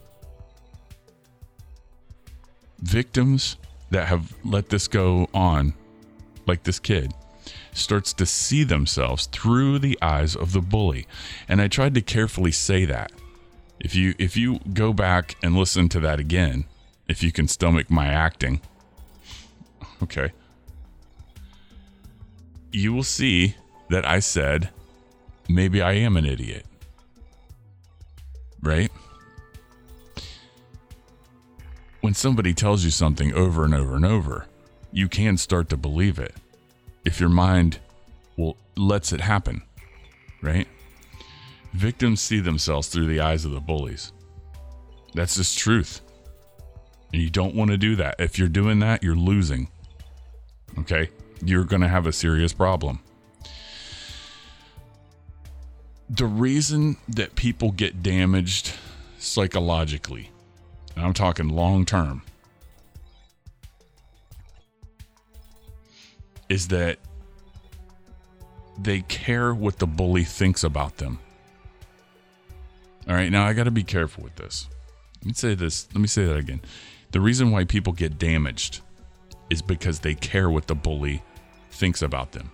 Victims 2.81 3.57
that 3.91 4.09
have 4.09 4.35
let 4.45 4.69
this 4.69 4.89
go 4.89 5.29
on, 5.33 5.73
like 6.47 6.63
this 6.65 6.79
kid, 6.79 7.13
starts 7.77 8.13
to 8.15 8.27
see 8.27 8.65
themselves 8.65 9.27
through 9.27 9.79
the 9.79 9.99
eyes 10.03 10.35
of 10.35 10.53
the 10.53 10.61
bully. 10.61 11.07
And 11.49 11.61
I 11.61 11.69
tried 11.69 11.95
to 11.95 12.01
carefully 12.01 12.53
say 12.53 12.85
that. 12.85 13.13
If 13.79 13.95
you 13.95 14.15
if 14.19 14.37
you 14.37 14.61
go 14.73 14.93
back 14.93 15.37
and 15.43 15.55
listen 15.55 15.89
to 15.91 16.01
that 16.01 16.19
again, 16.19 16.65
if 17.09 17.23
you 17.23 17.31
can 17.31 17.47
stomach 17.47 17.91
my 17.91 18.07
acting, 18.07 18.61
okay, 20.03 20.33
you 22.73 22.93
will 22.93 23.03
see 23.03 23.57
that 23.91 24.07
I 24.07 24.21
said 24.21 24.71
maybe 25.49 25.83
I 25.83 25.93
am 25.93 26.17
an 26.17 26.25
idiot 26.25 26.67
right? 28.67 28.91
When 32.01 32.15
somebody 32.15 32.53
tells 32.53 32.85
you 32.85 32.91
something 32.91 33.33
over 33.35 33.65
and 33.65 33.75
over 33.75 33.97
and 33.97 34.05
over, 34.05 34.47
you 34.93 35.09
can 35.09 35.37
start 35.37 35.69
to 35.71 35.77
believe 35.77 36.19
it 36.19 36.35
if 37.07 37.19
your 37.19 37.31
mind 37.31 37.79
will 38.37 38.59
lets 38.77 39.13
it 39.15 39.23
happen, 39.23 39.63
right? 40.43 40.69
Victims 41.73 42.21
see 42.21 42.41
themselves 42.41 42.89
through 42.89 43.07
the 43.07 43.21
eyes 43.21 43.47
of 43.47 43.53
the 43.53 43.61
bullies. 43.61 44.13
That's 45.15 45.37
just 45.37 45.57
truth. 45.59 46.03
And 47.15 47.23
you 47.23 47.31
don't 47.31 47.55
want 47.55 47.71
to 47.71 47.79
do 47.79 47.97
that. 47.97 48.17
If 48.19 48.39
you're 48.39 48.49
doing 48.49 48.81
that, 48.81 49.03
you're 49.03 49.17
losing. 49.17 49.69
Okay? 50.79 51.09
You're 51.43 51.65
going 51.65 51.81
to 51.81 51.89
have 51.89 52.07
a 52.07 52.13
serious 52.13 52.53
problem 52.53 53.01
the 56.09 56.27
reason 56.27 56.97
that 57.09 57.35
people 57.35 57.73
get 57.73 58.03
damaged 58.03 58.73
psychologically, 59.19 60.31
I'm 60.97 61.13
talking 61.13 61.49
long 61.49 61.85
term, 61.85 62.23
is 66.49 66.69
that 66.69 66.99
they 68.79 69.01
care 69.03 69.55
what 69.55 69.79
the 69.79 69.87
bully 69.87 70.25
thinks 70.25 70.63
about 70.65 70.99
them. 70.99 71.19
All 73.09 73.15
right, 73.15 73.31
now 73.31 73.47
I 73.47 73.53
got 73.53 73.65
to 73.65 73.71
be 73.71 73.85
careful 73.85 74.25
with 74.25 74.37
this. 74.37 74.69
Let 75.21 75.27
me 75.27 75.33
say 75.33 75.55
this. 75.55 75.89
Let 75.95 76.01
me 76.01 76.09
say 76.09 76.25
that 76.25 76.37
again. 76.37 76.61
The 77.13 77.21
reason 77.21 77.51
why 77.51 77.65
people 77.65 77.93
get 77.93 78.19
damaged 78.19 78.81
is 79.49 79.63
because 79.63 80.01
they 80.01 80.15
care 80.15 80.51
what 80.51 80.67
the 80.67 80.75
bully 80.75 81.23
thinks 81.71 82.03
about 82.03 82.33
them. 82.33 82.51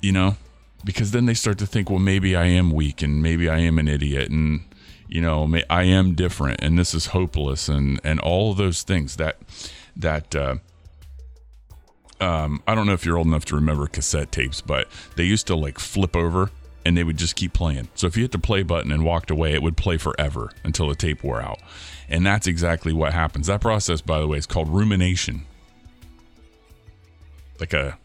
You 0.00 0.12
know, 0.12 0.36
because 0.84 1.12
then 1.12 1.26
they 1.26 1.34
start 1.34 1.58
to 1.58 1.66
think, 1.66 1.88
well, 1.88 1.98
maybe 1.98 2.36
I 2.36 2.46
am 2.46 2.70
weak 2.70 3.02
and 3.02 3.22
maybe 3.22 3.48
I 3.48 3.58
am 3.58 3.78
an 3.78 3.88
idiot 3.88 4.30
and 4.30 4.62
you 5.08 5.20
know 5.20 5.60
I 5.68 5.84
am 5.84 6.14
different 6.14 6.60
and 6.62 6.78
this 6.78 6.94
is 6.94 7.06
hopeless 7.06 7.68
and 7.68 8.00
and 8.02 8.18
all 8.18 8.52
of 8.52 8.56
those 8.56 8.82
things 8.82 9.16
that 9.16 9.36
that 9.94 10.34
uh, 10.34 10.56
um, 12.20 12.62
I 12.66 12.74
don't 12.74 12.86
know 12.86 12.92
if 12.92 13.04
you're 13.04 13.18
old 13.18 13.26
enough 13.26 13.44
to 13.46 13.54
remember 13.54 13.86
cassette 13.86 14.32
tapes, 14.32 14.60
but 14.60 14.88
they 15.16 15.24
used 15.24 15.46
to 15.48 15.56
like 15.56 15.78
flip 15.78 16.16
over 16.16 16.50
and 16.84 16.96
they 16.96 17.04
would 17.04 17.16
just 17.16 17.36
keep 17.36 17.52
playing. 17.52 17.88
So 17.94 18.06
if 18.06 18.16
you 18.16 18.22
hit 18.22 18.32
the 18.32 18.38
play 18.38 18.62
button 18.62 18.90
and 18.92 19.04
walked 19.04 19.30
away, 19.30 19.52
it 19.54 19.62
would 19.62 19.76
play 19.76 19.96
forever 19.96 20.50
until 20.64 20.88
the 20.88 20.94
tape 20.94 21.22
wore 21.22 21.40
out. 21.40 21.60
And 22.08 22.26
that's 22.26 22.46
exactly 22.46 22.92
what 22.92 23.12
happens. 23.12 23.46
That 23.46 23.60
process, 23.60 24.00
by 24.00 24.20
the 24.20 24.26
way, 24.26 24.38
is 24.38 24.46
called 24.46 24.68
rumination. 24.68 25.46
Like 27.60 27.72
a 27.72 27.98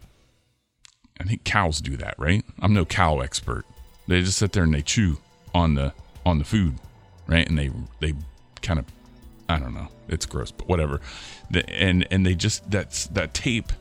I 1.19 1.23
think 1.23 1.43
cows 1.43 1.81
do 1.81 1.97
that, 1.97 2.15
right? 2.17 2.43
I'm 2.61 2.73
no 2.73 2.85
cow 2.85 3.19
expert. 3.21 3.65
They 4.07 4.21
just 4.21 4.37
sit 4.37 4.51
there 4.51 4.63
and 4.63 4.73
they 4.73 4.83
chew 4.83 5.17
on 5.53 5.73
the 5.73 5.93
on 6.25 6.37
the 6.37 6.45
food, 6.45 6.75
right? 7.25 7.47
And 7.47 7.57
they 7.57 7.71
they 7.99 8.13
kind 8.61 8.79
of 8.79 8.85
I 9.49 9.59
don't 9.59 9.73
know. 9.73 9.87
It's 10.07 10.25
gross, 10.25 10.51
but 10.51 10.67
whatever. 10.67 11.01
The, 11.49 11.67
and 11.69 12.07
and 12.11 12.25
they 12.25 12.35
just 12.35 12.69
that's 12.69 13.07
that 13.07 13.33
tape 13.33 13.71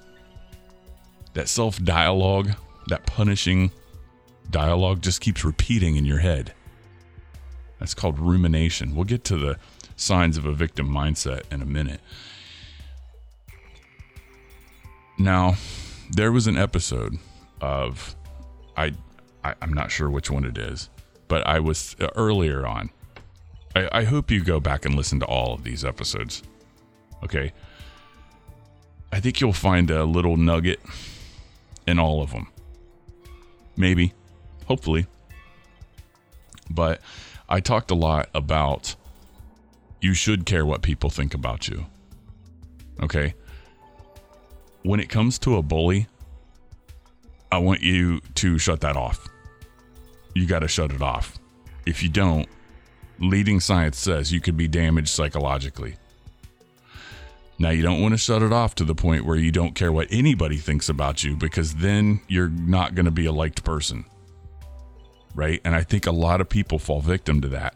that 1.37 1.49
self 1.49 1.83
dialogue, 1.85 2.53
that 2.89 3.05
punishing 3.07 3.71
dialogue 4.51 5.03
just 5.03 5.21
keeps 5.21 5.45
repeating 5.45 5.97
in 5.97 6.05
your 6.05 6.19
head. 6.19 6.55
That's 7.79 7.95
called 7.95 8.19
rumination. 8.19 8.97
We'll 8.97 9.05
get 9.05 9.23
to 9.25 9.37
the 9.37 9.59
signs 9.97 10.39
of 10.39 10.47
a 10.47 10.53
victim 10.53 10.89
mindset 10.89 11.43
in 11.53 11.61
a 11.61 11.67
minute. 11.67 12.01
Now, 15.19 15.57
there 16.11 16.33
was 16.33 16.47
an 16.47 16.57
episode 16.57 17.19
of 17.61 18.17
I, 18.77 18.95
I 19.45 19.55
am 19.61 19.75
not 19.75 19.91
sure 19.91 20.09
which 20.09 20.31
one 20.31 20.45
it 20.45 20.57
is, 20.57 20.89
but 21.29 21.47
I 21.47 21.61
was 21.61 21.97
uh, 22.01 22.09
earlier 22.17 22.67
on. 22.67 22.91
I, 23.75 23.89
I 23.93 24.05
hope 24.05 24.31
you 24.31 24.43
go 24.43 24.59
back 24.59 24.87
and 24.87 24.95
listen 24.95 25.21
to 25.21 25.27
all 25.27 25.53
of 25.53 25.65
these 25.65 25.85
episodes. 25.85 26.43
Okay. 27.23 27.53
I 29.13 29.21
think 29.21 29.41
you'll 29.41 29.53
find 29.53 29.91
a 29.91 30.05
little 30.05 30.39
nugget 30.39 30.81
in 31.87 31.99
all 31.99 32.23
of 32.23 32.31
them. 32.33 32.49
Maybe, 33.77 34.13
hopefully. 34.67 35.07
But 36.71 37.01
I 37.49 37.61
talked 37.61 37.91
a 37.91 37.95
lot 37.95 38.29
about 38.35 38.97
You 40.01 40.15
should 40.15 40.47
care 40.47 40.65
what 40.67 40.83
people 40.83 41.11
think 41.11 41.35
about 41.35 41.69
you. 41.69 41.87
Okay? 43.03 43.35
When 44.83 45.01
it 45.01 45.09
comes 45.09 45.39
to 45.41 45.57
a 45.57 45.63
bully, 45.63 46.07
I 47.51 47.59
want 47.59 47.83
you 47.83 48.21
to 48.35 48.59
shut 48.59 48.81
that 48.83 48.97
off. 48.97 49.27
You 50.35 50.47
got 50.47 50.61
to 50.61 50.69
shut 50.69 50.93
it 50.93 51.03
off. 51.03 51.39
If 51.87 52.03
you 52.03 52.09
don't, 52.09 52.47
leading 53.19 53.61
science 53.61 53.99
says 53.99 54.33
you 54.33 54.41
could 54.41 54.57
be 54.57 54.69
damaged 54.69 55.09
psychologically. 55.09 55.97
Now, 57.59 57.71
you 57.71 57.83
don't 57.83 58.03
want 58.03 58.13
to 58.13 58.19
shut 58.19 58.43
it 58.43 58.53
off 58.53 58.75
to 58.77 58.85
the 58.85 58.95
point 58.95 59.25
where 59.25 59.37
you 59.37 59.51
don't 59.51 59.75
care 59.75 59.91
what 59.91 60.09
anybody 60.11 60.59
thinks 60.59 60.89
about 60.89 61.25
you 61.25 61.37
because 61.37 61.77
then 61.77 62.21
you're 62.29 62.51
not 62.51 62.95
going 62.95 63.07
to 63.07 63.11
be 63.11 63.25
a 63.25 63.33
liked 63.33 63.65
person. 63.65 64.05
Right? 65.35 65.61
And 65.65 65.75
I 65.75 65.83
think 65.83 66.07
a 66.07 66.13
lot 66.13 66.41
of 66.41 66.49
people 66.49 66.79
fall 66.79 67.01
victim 67.01 67.41
to 67.41 67.49
that. 67.49 67.75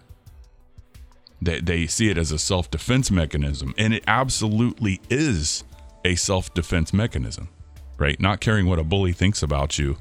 They, 1.42 1.60
they 1.60 1.86
see 1.86 2.10
it 2.10 2.18
as 2.18 2.32
a 2.32 2.38
self 2.38 2.70
defense 2.70 3.10
mechanism, 3.10 3.74
and 3.78 3.94
it 3.94 4.04
absolutely 4.06 5.00
is 5.08 5.64
a 6.04 6.14
self 6.14 6.52
defense 6.52 6.92
mechanism. 6.92 7.48
Right? 7.96 8.20
Not 8.20 8.40
caring 8.40 8.66
what 8.66 8.78
a 8.78 8.84
bully 8.84 9.12
thinks 9.12 9.42
about 9.42 9.78
you 9.78 9.96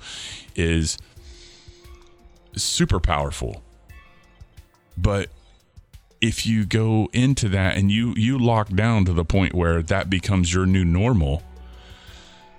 is 0.55 0.97
super 2.55 2.99
powerful. 2.99 3.61
But 4.97 5.29
if 6.21 6.45
you 6.45 6.65
go 6.65 7.09
into 7.13 7.47
that 7.49 7.77
and 7.77 7.91
you 7.91 8.13
you 8.15 8.37
lock 8.37 8.69
down 8.69 9.05
to 9.05 9.13
the 9.13 9.25
point 9.25 9.53
where 9.53 9.81
that 9.81 10.09
becomes 10.09 10.53
your 10.53 10.65
new 10.65 10.83
normal 10.83 11.43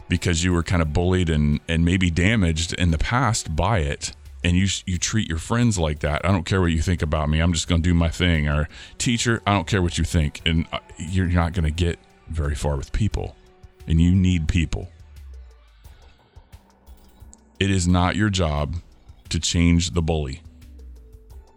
because 0.09 0.43
you 0.43 0.52
were 0.52 0.62
kind 0.62 0.83
of 0.83 0.93
bullied 0.93 1.29
and 1.29 1.61
and 1.69 1.85
maybe 1.85 2.11
damaged 2.11 2.73
in 2.75 2.90
the 2.90 2.99
past 2.99 3.55
by 3.55 3.81
it 3.81 4.12
and 4.43 4.57
you 4.57 4.67
you 4.87 4.97
treat 4.97 5.29
your 5.29 5.38
friends 5.38 5.79
like 5.79 6.00
that. 6.00 6.25
I 6.25 6.33
don't 6.33 6.45
care 6.45 6.61
what 6.61 6.73
you 6.73 6.81
think 6.81 7.02
about 7.02 7.29
me. 7.29 7.40
I'm 7.40 7.52
just 7.52 7.69
going 7.69 7.83
to 7.83 7.88
do 7.88 7.95
my 7.95 8.09
thing. 8.09 8.49
Or 8.49 8.69
teacher 8.97 9.43
i 9.47 9.52
don't 9.52 9.67
care 9.67 9.83
what 9.83 9.99
you 9.99 10.05
think. 10.05 10.40
And 10.47 10.67
uh, 10.73 10.79
you're 10.97 11.26
not 11.26 11.52
going 11.52 11.64
to 11.64 11.71
get 11.71 11.99
very 12.29 12.55
far 12.55 12.76
with 12.76 12.93
people. 12.93 13.37
And 13.87 14.00
you 14.00 14.14
need 14.14 14.49
people. 14.49 14.88
It 17.59 17.71
is 17.71 17.87
not 17.87 18.17
your 18.17 18.31
job 18.31 18.76
to 19.29 19.38
change 19.38 19.90
the 19.90 20.00
bully. 20.00 20.40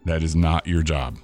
That 0.04 0.22
is 0.22 0.36
not 0.36 0.66
your 0.66 0.82
job 0.82 1.16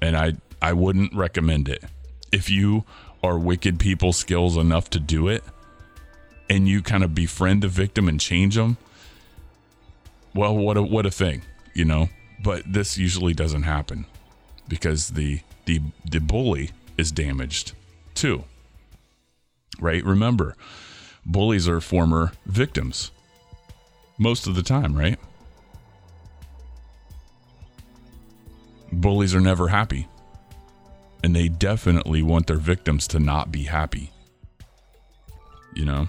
and 0.00 0.16
I 0.16 0.34
I 0.62 0.72
wouldn't 0.72 1.14
recommend 1.14 1.68
it. 1.68 1.84
If 2.32 2.50
you 2.50 2.84
are 3.22 3.38
wicked 3.38 3.78
people 3.78 4.12
skills 4.12 4.56
enough 4.56 4.90
to 4.90 5.00
do 5.00 5.28
it 5.28 5.44
and 6.48 6.68
you 6.68 6.82
kind 6.82 7.04
of 7.04 7.14
befriend 7.14 7.62
the 7.62 7.68
victim 7.68 8.08
and 8.08 8.20
change 8.20 8.54
them, 8.54 8.76
well, 10.34 10.56
what 10.56 10.76
a 10.76 10.82
what 10.82 11.06
a 11.06 11.10
thing, 11.10 11.42
you 11.74 11.84
know? 11.84 12.08
But 12.42 12.72
this 12.72 12.96
usually 12.96 13.34
doesn't 13.34 13.64
happen 13.64 14.06
because 14.68 15.10
the 15.10 15.40
the 15.66 15.80
the 16.08 16.20
bully 16.20 16.70
is 16.96 17.12
damaged 17.12 17.72
too. 18.14 18.44
Right? 19.78 20.04
Remember, 20.04 20.56
bullies 21.24 21.68
are 21.68 21.80
former 21.80 22.32
victims 22.46 23.10
most 24.18 24.46
of 24.46 24.54
the 24.54 24.62
time, 24.62 24.96
right? 24.96 25.18
Bullies 28.92 29.34
are 29.34 29.40
never 29.40 29.68
happy. 29.68 30.08
And 31.22 31.36
they 31.36 31.48
definitely 31.48 32.22
want 32.22 32.46
their 32.46 32.56
victims 32.56 33.06
to 33.08 33.18
not 33.18 33.52
be 33.52 33.64
happy. 33.64 34.10
You 35.74 35.84
know? 35.84 36.08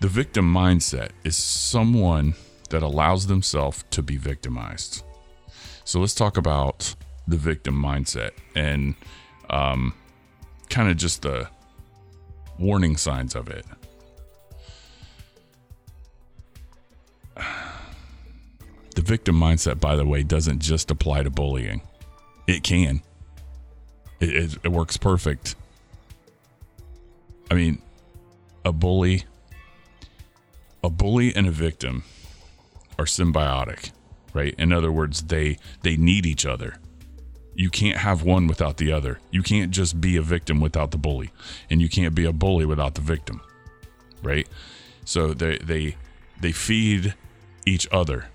The 0.00 0.08
victim 0.08 0.52
mindset 0.52 1.10
is 1.24 1.36
someone 1.36 2.34
that 2.70 2.82
allows 2.82 3.26
themselves 3.26 3.84
to 3.90 4.02
be 4.02 4.16
victimized. 4.16 5.02
So 5.84 6.00
let's 6.00 6.14
talk 6.14 6.36
about 6.36 6.94
the 7.26 7.36
victim 7.36 7.74
mindset 7.74 8.30
and 8.54 8.94
um, 9.50 9.92
kind 10.68 10.88
of 10.88 10.96
just 10.96 11.22
the 11.22 11.48
warning 12.58 12.96
signs 12.96 13.34
of 13.34 13.48
it. 13.48 13.66
The 18.94 19.02
victim 19.02 19.36
mindset, 19.36 19.80
by 19.80 19.96
the 19.96 20.04
way, 20.04 20.22
doesn't 20.22 20.60
just 20.60 20.90
apply 20.90 21.22
to 21.22 21.30
bullying. 21.30 21.82
It 22.46 22.62
can. 22.62 23.02
It, 24.18 24.36
it, 24.36 24.58
it 24.64 24.72
works 24.72 24.96
perfect. 24.96 25.54
I 27.50 27.54
mean, 27.54 27.80
a 28.64 28.72
bully, 28.72 29.24
a 30.84 30.90
bully 30.90 31.34
and 31.34 31.46
a 31.46 31.50
victim 31.50 32.04
are 32.98 33.04
symbiotic, 33.04 33.92
right? 34.32 34.54
In 34.58 34.72
other 34.72 34.92
words, 34.92 35.22
they 35.22 35.58
they 35.82 35.96
need 35.96 36.26
each 36.26 36.46
other. 36.46 36.76
You 37.54 37.70
can't 37.70 37.98
have 37.98 38.22
one 38.22 38.46
without 38.46 38.76
the 38.76 38.92
other. 38.92 39.18
You 39.30 39.42
can't 39.42 39.70
just 39.70 40.00
be 40.00 40.16
a 40.16 40.22
victim 40.22 40.60
without 40.60 40.92
the 40.92 40.98
bully, 40.98 41.30
and 41.68 41.80
you 41.80 41.88
can't 41.88 42.14
be 42.14 42.24
a 42.24 42.32
bully 42.32 42.64
without 42.64 42.94
the 42.94 43.00
victim, 43.00 43.40
right? 44.22 44.48
So 45.04 45.34
they 45.34 45.58
they 45.58 45.96
they 46.40 46.52
feed 46.52 47.14
each 47.66 47.88
other 47.90 48.29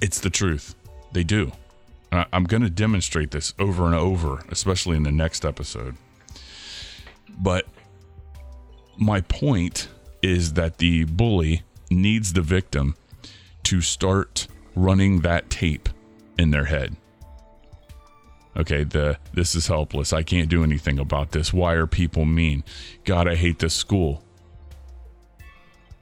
it's 0.00 0.20
the 0.20 0.30
truth. 0.30 0.74
They 1.12 1.24
do. 1.24 1.52
I'm 2.10 2.44
going 2.44 2.62
to 2.62 2.70
demonstrate 2.70 3.30
this 3.30 3.54
over 3.58 3.86
and 3.86 3.94
over, 3.94 4.44
especially 4.50 4.96
in 4.96 5.02
the 5.02 5.12
next 5.12 5.46
episode. 5.46 5.96
But 7.38 7.66
my 8.98 9.22
point 9.22 9.88
is 10.20 10.52
that 10.52 10.78
the 10.78 11.04
bully 11.04 11.62
needs 11.90 12.34
the 12.34 12.42
victim 12.42 12.96
to 13.64 13.80
start 13.80 14.46
running 14.74 15.20
that 15.20 15.48
tape 15.48 15.88
in 16.38 16.50
their 16.50 16.66
head. 16.66 16.96
Okay, 18.54 18.84
the 18.84 19.16
this 19.32 19.54
is 19.54 19.66
helpless. 19.68 20.12
I 20.12 20.22
can't 20.22 20.50
do 20.50 20.62
anything 20.62 20.98
about 20.98 21.30
this. 21.30 21.54
Why 21.54 21.72
are 21.72 21.86
people 21.86 22.26
mean? 22.26 22.64
God, 23.04 23.26
I 23.26 23.34
hate 23.34 23.60
this 23.60 23.72
school. 23.72 24.22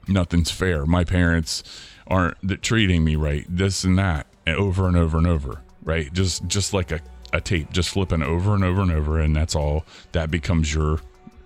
Nothing's 0.07 0.51
fair. 0.51 0.85
My 0.85 1.05
parents 1.05 1.63
aren't 2.11 2.61
treating 2.61 3.03
me 3.03 3.15
right 3.15 3.45
this 3.49 3.83
and 3.83 3.97
that 3.97 4.27
and 4.45 4.55
over 4.57 4.87
and 4.87 4.97
over 4.97 5.17
and 5.17 5.27
over 5.27 5.61
right? 5.83 6.11
Just 6.13 6.45
just 6.47 6.73
like 6.73 6.91
a, 6.91 6.99
a 7.33 7.41
tape 7.41 7.71
just 7.71 7.89
flipping 7.89 8.21
over 8.21 8.53
and 8.53 8.63
over 8.63 8.81
and 8.81 8.91
over 8.91 9.19
and 9.19 9.35
that's 9.35 9.55
all 9.55 9.85
that 10.11 10.29
becomes 10.29 10.73
your 10.73 10.99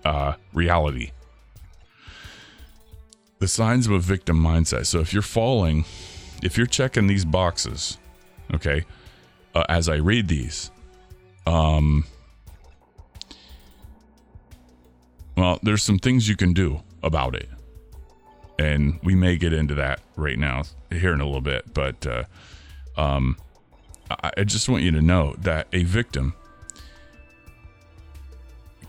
uh, 0.04 0.34
reality. 0.54 1.12
The 3.40 3.48
signs 3.48 3.86
of 3.86 3.94
a 3.94 4.00
victim 4.00 4.38
mindset. 4.42 4.88
So 4.88 5.00
if 5.00 5.14
you're 5.14 5.22
falling 5.22 5.86
if 6.44 6.58
you're 6.58 6.68
checking 6.68 7.08
these 7.08 7.26
boxes 7.26 7.98
okay 8.54 8.84
uh, 9.56 9.64
as 9.70 9.90
i 9.90 9.96
read 9.96 10.28
these 10.28 10.70
um 11.48 12.04
well 15.38 15.58
there's 15.64 15.82
some 15.82 15.98
things 15.98 16.28
you 16.28 16.36
can 16.36 16.54
do 16.54 16.82
about 17.02 17.36
it 17.36 17.50
and 18.58 19.00
we 19.04 19.16
may 19.16 19.38
get 19.38 19.54
into 19.54 19.76
that 19.76 20.00
right 20.16 20.38
now 20.38 20.64
here 20.90 21.14
in 21.14 21.22
a 21.22 21.26
little 21.26 21.42
bit. 21.42 21.74
But 21.74 22.06
uh, 22.06 22.24
um, 22.98 23.38
I, 24.10 24.32
I 24.38 24.44
just 24.44 24.70
want 24.70 24.84
you 24.84 24.92
to 24.92 25.02
know 25.02 25.36
that 25.40 25.68
a 25.74 25.84
victim 25.84 26.34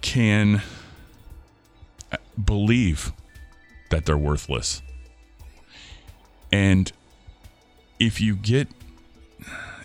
can 0.00 0.62
uh, 2.12 2.16
believe 2.42 3.12
that 3.90 4.06
they're 4.06 4.18
worthless, 4.18 4.82
and 6.52 6.92
if 7.98 8.20
you 8.20 8.36
get 8.36 8.68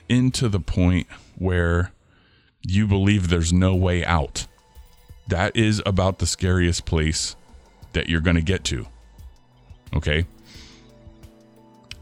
into 0.09 0.49
the 0.49 0.59
point 0.59 1.07
where 1.37 1.91
you 2.61 2.85
believe 2.85 3.29
there's 3.29 3.53
no 3.53 3.73
way 3.73 4.03
out, 4.05 4.45
that 5.27 5.55
is 5.55 5.81
about 5.85 6.19
the 6.19 6.27
scariest 6.27 6.85
place 6.85 7.35
that 7.93 8.09
you're 8.09 8.21
going 8.21 8.35
to 8.35 8.41
get 8.41 8.63
to 8.65 8.85
Okay. 9.95 10.25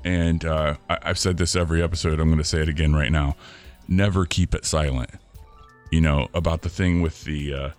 And 0.03 0.45
uh, 0.45 0.75
I, 0.89 0.97
have 1.09 1.19
said 1.19 1.37
this 1.37 1.55
every 1.55 1.83
episode. 1.83 2.19
I'm 2.19 2.29
going 2.29 2.37
to 2.37 2.43
say 2.43 2.61
it 2.61 2.69
again 2.69 2.93
right 2.93 3.11
now. 3.11 3.35
Never 3.87 4.25
keep 4.25 4.55
it 4.55 4.65
silent. 4.65 5.09
You 5.91 6.01
know 6.01 6.27
about 6.33 6.61
the 6.61 6.69
thing 6.69 7.01
with 7.01 7.23
the 7.23 7.53
uh, 7.53 7.69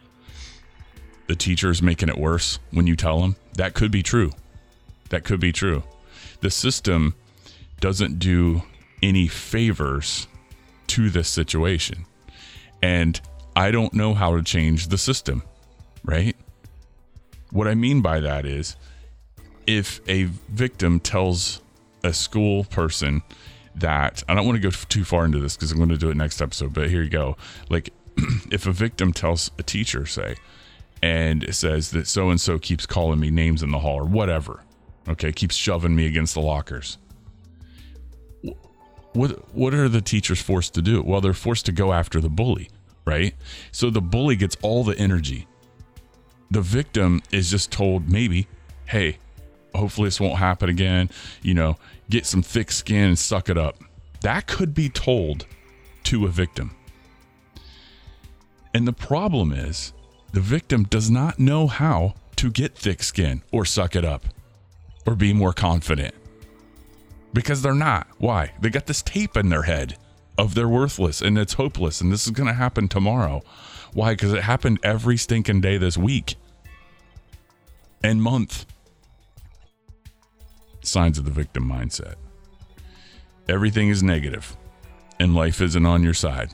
the 1.28 1.36
teachers 1.36 1.80
making 1.80 2.08
it 2.08 2.18
worse 2.18 2.58
when 2.72 2.88
you 2.88 2.96
tell 2.96 3.20
them. 3.20 3.36
That 3.54 3.74
could 3.74 3.92
be 3.92 4.02
true. 4.02 4.32
That 5.10 5.24
could 5.24 5.38
be 5.38 5.52
true. 5.52 5.84
The 6.40 6.50
system 6.50 7.14
doesn't 7.80 8.18
do 8.18 8.62
any 9.00 9.28
favors 9.28 10.26
to 10.88 11.08
this 11.08 11.28
situation, 11.28 12.04
and 12.82 13.20
I 13.54 13.70
don't 13.70 13.94
know 13.94 14.14
how 14.14 14.36
to 14.36 14.42
change 14.42 14.88
the 14.88 14.98
system. 14.98 15.44
Right. 16.04 16.36
What 17.50 17.68
I 17.68 17.74
mean 17.74 18.00
by 18.00 18.20
that 18.20 18.44
is 18.44 18.74
if 19.66 20.00
a 20.08 20.24
victim 20.48 21.00
tells 21.00 21.60
a 22.02 22.12
school 22.12 22.64
person 22.64 23.22
that 23.74 24.22
I 24.28 24.34
don't 24.34 24.46
want 24.46 24.56
to 24.56 24.62
go 24.62 24.70
too 24.70 25.04
far 25.04 25.24
into 25.24 25.38
this 25.38 25.56
because 25.56 25.72
I'm 25.72 25.78
going 25.78 25.90
to 25.90 25.98
do 25.98 26.10
it 26.10 26.16
next 26.16 26.40
episode, 26.40 26.74
but 26.74 26.90
here 26.90 27.02
you 27.02 27.10
go. 27.10 27.36
Like, 27.68 27.90
if 28.50 28.66
a 28.66 28.72
victim 28.72 29.12
tells 29.12 29.50
a 29.58 29.62
teacher, 29.62 30.06
say, 30.06 30.36
and 31.02 31.54
says 31.54 31.90
that 31.90 32.06
so 32.06 32.30
and 32.30 32.40
so 32.40 32.58
keeps 32.58 32.86
calling 32.86 33.20
me 33.20 33.30
names 33.30 33.62
in 33.62 33.70
the 33.70 33.78
hall 33.78 33.96
or 33.96 34.04
whatever, 34.04 34.62
okay, 35.08 35.32
keeps 35.32 35.54
shoving 35.54 35.94
me 35.94 36.06
against 36.06 36.34
the 36.34 36.40
lockers. 36.40 36.98
what 39.12 39.54
what 39.54 39.74
are 39.74 39.88
the 39.88 40.00
teachers 40.00 40.40
forced 40.40 40.74
to 40.74 40.82
do? 40.82 41.02
Well, 41.02 41.20
they're 41.20 41.32
forced 41.32 41.66
to 41.66 41.72
go 41.72 41.92
after 41.92 42.20
the 42.20 42.28
bully, 42.28 42.68
right? 43.04 43.34
So 43.72 43.90
the 43.90 44.02
bully 44.02 44.36
gets 44.36 44.56
all 44.62 44.84
the 44.84 44.96
energy. 44.98 45.46
The 46.50 46.60
victim 46.60 47.22
is 47.30 47.50
just 47.50 47.70
told 47.70 48.10
maybe, 48.10 48.48
"Hey, 48.86 49.18
hopefully 49.74 50.06
this 50.09 50.20
won't 50.20 50.38
happen 50.38 50.68
again, 50.68 51.11
you 51.42 51.54
know, 51.54 51.76
get 52.09 52.26
some 52.26 52.42
thick 52.42 52.70
skin 52.70 53.09
and 53.09 53.18
suck 53.18 53.48
it 53.48 53.59
up." 53.59 53.76
That 54.22 54.46
could 54.46 54.74
be 54.74 54.88
told 54.88 55.46
to 56.04 56.26
a 56.26 56.28
victim. 56.28 56.72
And 58.74 58.87
the 58.87 58.92
problem 58.92 59.52
is, 59.52 59.92
the 60.33 60.40
victim 60.40 60.85
does 60.85 61.11
not 61.11 61.38
know 61.38 61.66
how 61.66 62.14
to 62.37 62.50
get 62.50 62.76
thick 62.76 63.02
skin 63.02 63.42
or 63.50 63.64
suck 63.64 63.96
it 63.96 64.04
up 64.04 64.26
or 65.06 65.14
be 65.14 65.33
more 65.33 65.52
confident 65.52 66.14
because 67.33 67.62
they're 67.62 67.74
not. 67.74 68.06
Why? 68.18 68.52
They 68.61 68.70
got 68.70 68.87
this 68.87 69.02
tape 69.02 69.37
in 69.37 69.48
their 69.48 69.62
head 69.62 69.96
of 70.38 70.54
they're 70.54 70.68
worthless 70.68 71.20
and 71.20 71.37
it's 71.37 71.54
hopeless 71.54 72.00
and 72.00 72.12
this 72.12 72.26
is 72.26 72.30
going 72.30 72.46
to 72.46 72.54
happen 72.54 72.88
tomorrow. 72.88 73.42
Why? 73.92 74.12
Because 74.12 74.33
it 74.33 74.42
happened 74.42 74.78
every 74.83 75.16
stinking 75.16 75.61
day 75.61 75.76
this 75.78 75.98
week 75.98 76.37
and 78.02 78.22
month. 78.22 78.66
Signs 80.82 81.18
of 81.18 81.24
the 81.24 81.30
victim 81.30 81.68
mindset. 81.68 82.14
Everything 83.48 83.88
is 83.88 84.02
negative 84.02 84.56
and 85.18 85.34
life 85.34 85.60
isn't 85.60 85.84
on 85.84 86.02
your 86.02 86.14
side. 86.14 86.50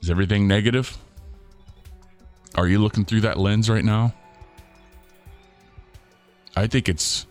Is 0.00 0.10
everything 0.10 0.48
negative? 0.48 0.96
Are 2.54 2.66
you 2.66 2.78
looking 2.78 3.04
through 3.04 3.22
that 3.22 3.38
lens 3.38 3.68
right 3.68 3.84
now? 3.84 4.14
I 6.56 6.66
think 6.66 6.88
it's 6.88 7.26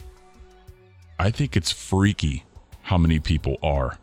I 1.17 1.32
think 1.32 1.58
it's 1.58 1.71
freaky 1.71 2.43
how 2.84 2.97
many 2.97 3.19
people 3.19 3.58
are. 3.63 3.97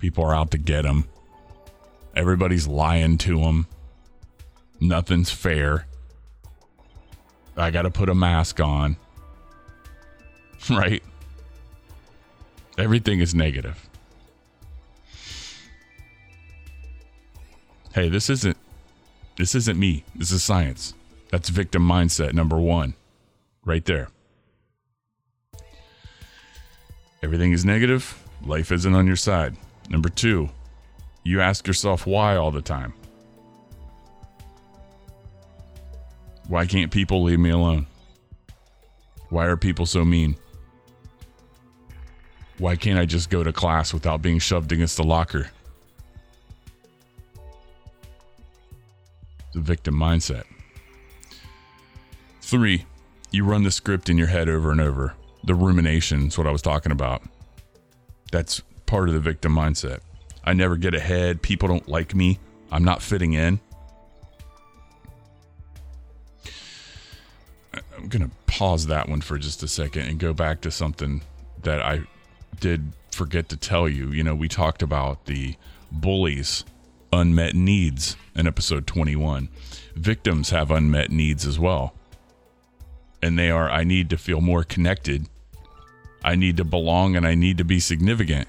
People 0.00 0.24
are 0.24 0.34
out 0.34 0.50
to 0.50 0.58
get 0.58 0.82
them. 0.82 1.04
Everybody's 2.16 2.66
lying 2.66 3.18
to 3.18 3.38
them. 3.40 3.66
Nothing's 4.84 5.30
fair. 5.30 5.86
I 7.56 7.70
got 7.70 7.82
to 7.82 7.90
put 7.90 8.10
a 8.10 8.14
mask 8.14 8.60
on. 8.60 8.96
Right? 10.70 11.02
Everything 12.78 13.20
is 13.20 13.34
negative. 13.34 13.86
Hey, 17.92 18.08
this 18.08 18.30
isn't 18.30 18.56
this 19.36 19.54
isn't 19.54 19.78
me. 19.78 20.04
This 20.14 20.30
is 20.32 20.42
science. 20.42 20.94
That's 21.30 21.50
victim 21.50 21.86
mindset 21.86 22.32
number 22.32 22.56
1. 22.56 22.94
Right 23.66 23.84
there. 23.84 24.08
Everything 27.22 27.52
is 27.52 27.66
negative, 27.66 28.26
life 28.46 28.72
isn't 28.72 28.94
on 28.94 29.06
your 29.06 29.16
side. 29.16 29.54
Number 29.90 30.08
2, 30.08 30.48
you 31.24 31.42
ask 31.42 31.66
yourself 31.66 32.06
why 32.06 32.36
all 32.36 32.50
the 32.50 32.62
time. 32.62 32.94
Why 36.48 36.66
can't 36.66 36.90
people 36.90 37.22
leave 37.22 37.38
me 37.38 37.50
alone? 37.50 37.86
Why 39.30 39.46
are 39.46 39.56
people 39.56 39.86
so 39.86 40.04
mean? 40.04 40.36
Why 42.58 42.76
can't 42.76 42.98
I 42.98 43.04
just 43.04 43.30
go 43.30 43.42
to 43.42 43.52
class 43.52 43.92
without 43.92 44.22
being 44.22 44.38
shoved 44.38 44.70
against 44.70 44.96
the 44.96 45.04
locker? 45.04 45.50
The 49.52 49.60
victim 49.60 49.94
mindset. 49.94 50.44
Three, 52.42 52.84
you 53.30 53.44
run 53.44 53.64
the 53.64 53.70
script 53.70 54.08
in 54.08 54.18
your 54.18 54.26
head 54.28 54.48
over 54.48 54.70
and 54.70 54.80
over. 54.80 55.14
The 55.44 55.54
rumination 55.54 56.28
is 56.28 56.38
what 56.38 56.46
I 56.46 56.50
was 56.50 56.62
talking 56.62 56.92
about. 56.92 57.22
That's 58.30 58.62
part 58.86 59.08
of 59.08 59.14
the 59.14 59.20
victim 59.20 59.54
mindset. 59.54 60.00
I 60.44 60.52
never 60.52 60.76
get 60.76 60.94
ahead. 60.94 61.42
People 61.42 61.68
don't 61.68 61.88
like 61.88 62.14
me. 62.14 62.38
I'm 62.70 62.84
not 62.84 63.02
fitting 63.02 63.32
in. 63.32 63.60
Going 68.14 68.30
to 68.30 68.36
pause 68.46 68.86
that 68.86 69.08
one 69.08 69.20
for 69.20 69.38
just 69.38 69.62
a 69.62 69.68
second 69.68 70.02
and 70.06 70.18
go 70.18 70.32
back 70.32 70.60
to 70.60 70.70
something 70.70 71.22
that 71.62 71.80
I 71.80 72.02
did 72.60 72.92
forget 73.10 73.48
to 73.48 73.56
tell 73.56 73.88
you. 73.88 74.10
You 74.10 74.22
know, 74.22 74.34
we 74.34 74.48
talked 74.48 74.82
about 74.82 75.26
the 75.26 75.56
bullies' 75.90 76.64
unmet 77.12 77.54
needs 77.54 78.16
in 78.36 78.46
episode 78.46 78.86
21. 78.86 79.48
Victims 79.96 80.50
have 80.50 80.70
unmet 80.70 81.10
needs 81.10 81.44
as 81.44 81.58
well. 81.58 81.94
And 83.20 83.38
they 83.38 83.50
are 83.50 83.68
I 83.68 83.84
need 83.84 84.10
to 84.10 84.18
feel 84.18 84.40
more 84.40 84.64
connected, 84.64 85.28
I 86.22 86.36
need 86.36 86.56
to 86.58 86.64
belong, 86.64 87.16
and 87.16 87.26
I 87.26 87.34
need 87.34 87.58
to 87.58 87.64
be 87.64 87.80
significant. 87.80 88.48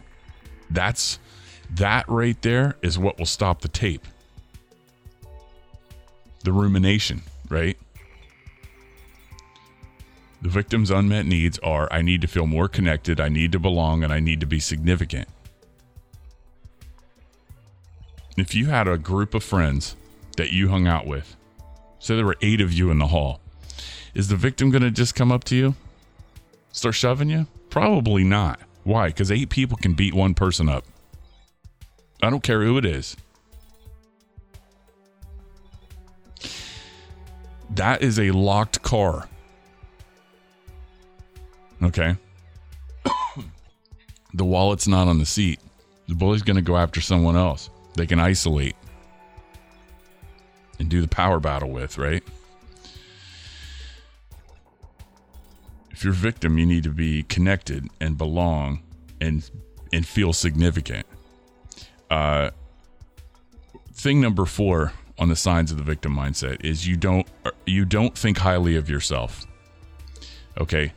That's 0.70 1.18
that 1.72 2.08
right 2.08 2.40
there 2.42 2.76
is 2.82 3.00
what 3.00 3.18
will 3.18 3.26
stop 3.26 3.62
the 3.62 3.68
tape. 3.68 4.06
The 6.44 6.52
rumination, 6.52 7.24
right? 7.50 7.78
The 10.46 10.52
victim's 10.52 10.92
unmet 10.92 11.26
needs 11.26 11.58
are 11.64 11.92
I 11.92 12.04
need 12.04 12.22
to 12.22 12.28
feel 12.28 12.46
more 12.46 12.68
connected, 12.68 13.20
I 13.20 13.30
need 13.30 13.52
to 13.54 13.58
belong, 13.58 14.04
and 14.04 14.14
I 14.14 14.20
need 14.20 14.40
to 14.42 14.46
be 14.46 14.60
significant. 14.60 15.28
If 18.38 18.54
you 18.54 18.68
had 18.68 18.88
a 18.88 19.00
group 19.00 19.34
of 19.34 19.44
friends 19.44 19.96
that 20.38 20.52
you 20.52 20.70
hung 20.70 20.86
out 20.86 21.08
with, 21.08 21.36
say 21.98 22.16
there 22.16 22.28
were 22.28 22.38
eight 22.44 22.62
of 22.62 22.72
you 22.72 22.92
in 22.92 23.00
the 23.00 23.08
hall, 23.08 23.40
is 24.14 24.28
the 24.28 24.36
victim 24.36 24.70
going 24.70 24.84
to 24.84 24.92
just 24.92 25.16
come 25.16 25.32
up 25.32 25.46
to 25.46 25.56
you, 25.56 25.74
start 26.72 26.94
shoving 26.94 27.32
you? 27.32 27.48
Probably 27.72 28.24
not. 28.24 28.60
Why? 28.84 29.08
Because 29.08 29.32
eight 29.32 29.50
people 29.50 29.78
can 29.78 29.96
beat 29.96 30.14
one 30.14 30.36
person 30.36 30.70
up. 30.70 30.86
I 32.22 32.30
don't 32.30 32.44
care 32.44 32.64
who 32.64 32.78
it 32.78 32.86
is. 32.86 33.18
That 37.72 38.04
is 38.04 38.20
a 38.20 38.30
locked 38.30 38.84
car. 38.84 39.28
Okay. 41.84 42.16
the 44.34 44.46
wallet's 44.46 44.88
not 44.88 45.08
on 45.08 45.20
the 45.20 45.26
seat. 45.26 45.60
The 46.08 46.16
bully's 46.16 46.44
going 46.44 46.56
to 46.56 46.62
go 46.62 46.78
after 46.78 47.02
someone 47.02 47.36
else. 47.36 47.70
They 47.96 48.06
can 48.06 48.20
isolate 48.20 48.76
and 50.80 50.90
do 50.90 51.02
the 51.02 51.08
power 51.08 51.40
battle 51.40 51.70
with, 51.70 51.98
right? 51.98 52.24
If 55.92 56.04
you're 56.04 56.14
a 56.14 56.16
victim, 56.16 56.58
you 56.58 56.66
need 56.66 56.84
to 56.84 56.90
be 56.90 57.24
connected 57.24 57.88
and 58.02 58.18
belong 58.18 58.84
and 59.22 59.50
and 59.94 60.06
feel 60.06 60.34
significant. 60.34 61.06
Uh, 62.12 62.52
thing 63.94 64.20
number 64.20 64.46
four 64.46 64.92
on 65.18 65.30
the 65.30 65.36
signs 65.36 65.72
of 65.72 65.78
the 65.78 65.84
victim 65.84 66.14
mindset 66.14 66.64
is 66.66 66.86
you 66.86 66.98
don't 66.98 67.28
you 67.66 67.86
don't 67.86 68.18
think 68.18 68.38
highly 68.38 68.76
of 68.76 68.90
yourself. 68.90 69.46
Okay, 70.60 70.92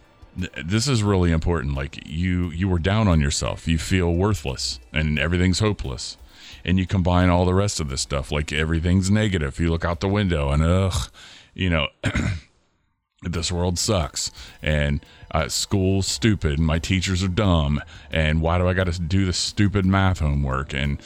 this 0.65 0.87
is 0.87 1.03
really 1.03 1.33
important. 1.33 1.75
Like 1.75 2.07
you 2.07 2.51
you 2.51 2.69
were 2.69 2.79
down 2.79 3.09
on 3.09 3.21
yourself. 3.21 3.67
You 3.67 3.79
feel 3.79 4.13
worthless 4.13 4.79
and 4.93 5.19
everything's 5.19 5.59
hopeless. 5.59 6.17
And 6.65 6.79
you 6.79 6.87
combine 6.87 7.29
all 7.29 7.45
the 7.45 7.55
rest 7.55 7.81
of 7.81 7.89
this 7.89 8.01
stuff. 8.01 8.31
Like 8.31 8.53
everything's 8.53 9.11
negative. 9.11 9.59
You 9.59 9.71
look 9.71 9.85
out 9.85 10.01
the 10.01 10.09
window 10.09 10.51
and 10.51 10.63
ugh 10.63 11.11
you 11.55 11.69
know 11.69 11.89
this 13.23 13.51
world 13.51 13.79
sucks. 13.79 14.31
And 14.63 15.05
uh, 15.31 15.49
school's 15.49 16.07
stupid. 16.07 16.59
And 16.59 16.67
my 16.67 16.79
teachers 16.79 17.23
are 17.23 17.29
dumb. 17.29 17.83
And 18.11 18.41
why 18.41 18.59
do 18.59 18.69
i 18.69 18.73
got 18.73 18.91
to 18.91 19.01
do 19.01 19.27
this 19.27 19.39
stupid 19.39 19.85
math 19.85 20.21
homework? 20.21 20.73
And 20.73 21.03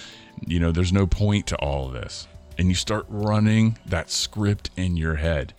you 0.47 0.61
know 0.61 0.73
there's 0.73 0.92
no 0.92 1.07
point 1.07 1.47
to 1.49 1.57
all 1.57 1.87
of 1.87 1.95
this. 1.95 2.29
And 2.59 2.68
you 2.68 2.75
start 2.75 3.07
running 3.09 3.79
that 3.87 4.11
script 4.11 4.71
in 4.77 4.97
your 4.97 5.14
head 5.14 5.55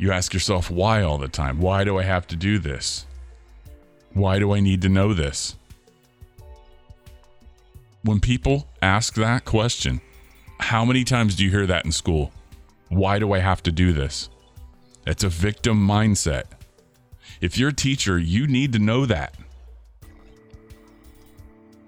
you 0.00 0.10
ask 0.10 0.32
yourself 0.32 0.70
why 0.70 1.02
all 1.02 1.18
the 1.18 1.28
time. 1.28 1.60
Why 1.60 1.84
do 1.84 1.98
I 1.98 2.04
have 2.04 2.26
to 2.28 2.36
do 2.36 2.58
this? 2.58 3.04
Why 4.14 4.38
do 4.38 4.54
I 4.54 4.60
need 4.60 4.80
to 4.80 4.88
know 4.88 5.12
this? 5.12 5.56
When 8.02 8.18
people 8.18 8.66
ask 8.80 9.12
that 9.16 9.44
question, 9.44 10.00
how 10.58 10.86
many 10.86 11.04
times 11.04 11.36
do 11.36 11.44
you 11.44 11.50
hear 11.50 11.66
that 11.66 11.84
in 11.84 11.92
school? 11.92 12.32
Why 12.88 13.18
do 13.18 13.34
I 13.34 13.40
have 13.40 13.62
to 13.64 13.70
do 13.70 13.92
this? 13.92 14.30
It's 15.06 15.22
a 15.22 15.28
victim 15.28 15.86
mindset. 15.86 16.44
If 17.42 17.58
you're 17.58 17.68
a 17.68 17.74
teacher, 17.74 18.18
you 18.18 18.46
need 18.46 18.72
to 18.72 18.78
know 18.78 19.04
that. 19.04 19.34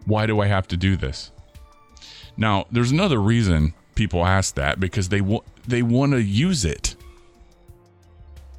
Why 0.04 0.26
do 0.26 0.38
I 0.38 0.48
have 0.48 0.68
to 0.68 0.76
do 0.76 0.96
this? 0.96 1.30
Now, 2.36 2.66
there's 2.70 2.90
another 2.90 3.22
reason 3.22 3.72
people 3.94 4.26
ask 4.26 4.54
that 4.56 4.78
because 4.78 5.08
they 5.08 5.22
they 5.66 5.80
want 5.82 6.12
to 6.12 6.22
use 6.22 6.66
it. 6.66 6.94